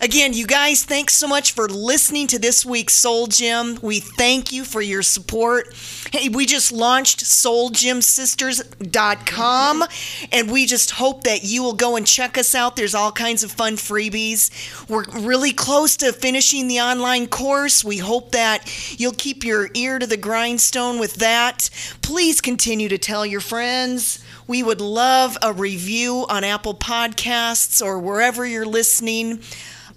Again, 0.00 0.34
you 0.34 0.46
guys, 0.46 0.84
thanks 0.84 1.14
so 1.14 1.26
much 1.26 1.52
for 1.52 1.68
listening 1.68 2.26
to 2.28 2.38
this 2.38 2.66
week's 2.66 2.92
Soul 2.92 3.28
Gym. 3.28 3.78
We 3.80 4.00
thank 4.00 4.52
you 4.52 4.64
for 4.64 4.82
your 4.82 5.02
support. 5.02 5.74
Hey, 6.12 6.28
we 6.28 6.46
just 6.46 6.70
launched 6.70 7.24
soulgymsisters.com 7.24 9.84
and 10.30 10.48
we 10.50 10.64
just 10.64 10.92
hope 10.92 11.24
that 11.24 11.42
you 11.42 11.64
will 11.64 11.72
go 11.72 11.96
and 11.96 12.06
check 12.06 12.38
us 12.38 12.54
out. 12.54 12.76
There's 12.76 12.94
all 12.94 13.10
kinds 13.10 13.42
of 13.42 13.50
fun 13.50 13.74
freebies. 13.74 14.88
We're 14.88 15.02
really 15.20 15.52
close 15.52 15.96
to 15.96 16.12
finishing 16.12 16.68
the 16.68 16.78
online 16.80 17.26
course. 17.26 17.84
We 17.84 17.98
hope 17.98 18.30
that 18.32 18.98
you'll 19.00 19.12
keep 19.12 19.44
your 19.44 19.68
ear 19.74 19.98
to 19.98 20.06
the 20.06 20.16
grindstone 20.16 21.00
with 21.00 21.16
that. 21.16 21.70
Please 22.02 22.40
continue 22.40 22.88
to 22.88 22.98
tell 22.98 23.26
your 23.26 23.40
friends. 23.40 24.20
We 24.46 24.62
would 24.62 24.80
love 24.80 25.36
a 25.42 25.52
review 25.52 26.24
on 26.28 26.44
Apple 26.44 26.74
Podcasts 26.74 27.84
or 27.84 27.98
wherever 27.98 28.46
you're 28.46 28.64
listening. 28.64 29.40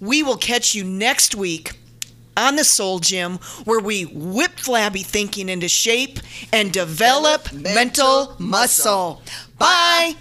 We 0.00 0.24
will 0.24 0.38
catch 0.38 0.74
you 0.74 0.82
next 0.82 1.36
week 1.36 1.79
on 2.36 2.56
the 2.56 2.64
Soul 2.64 2.98
Gym 2.98 3.38
where 3.64 3.80
we 3.80 4.04
whip 4.04 4.52
flabby 4.58 5.02
thinking 5.02 5.48
into 5.48 5.68
shape 5.68 6.18
and 6.52 6.72
develop 6.72 7.52
mental, 7.52 8.36
muscle. 8.38 9.22
Bye. 9.58 10.14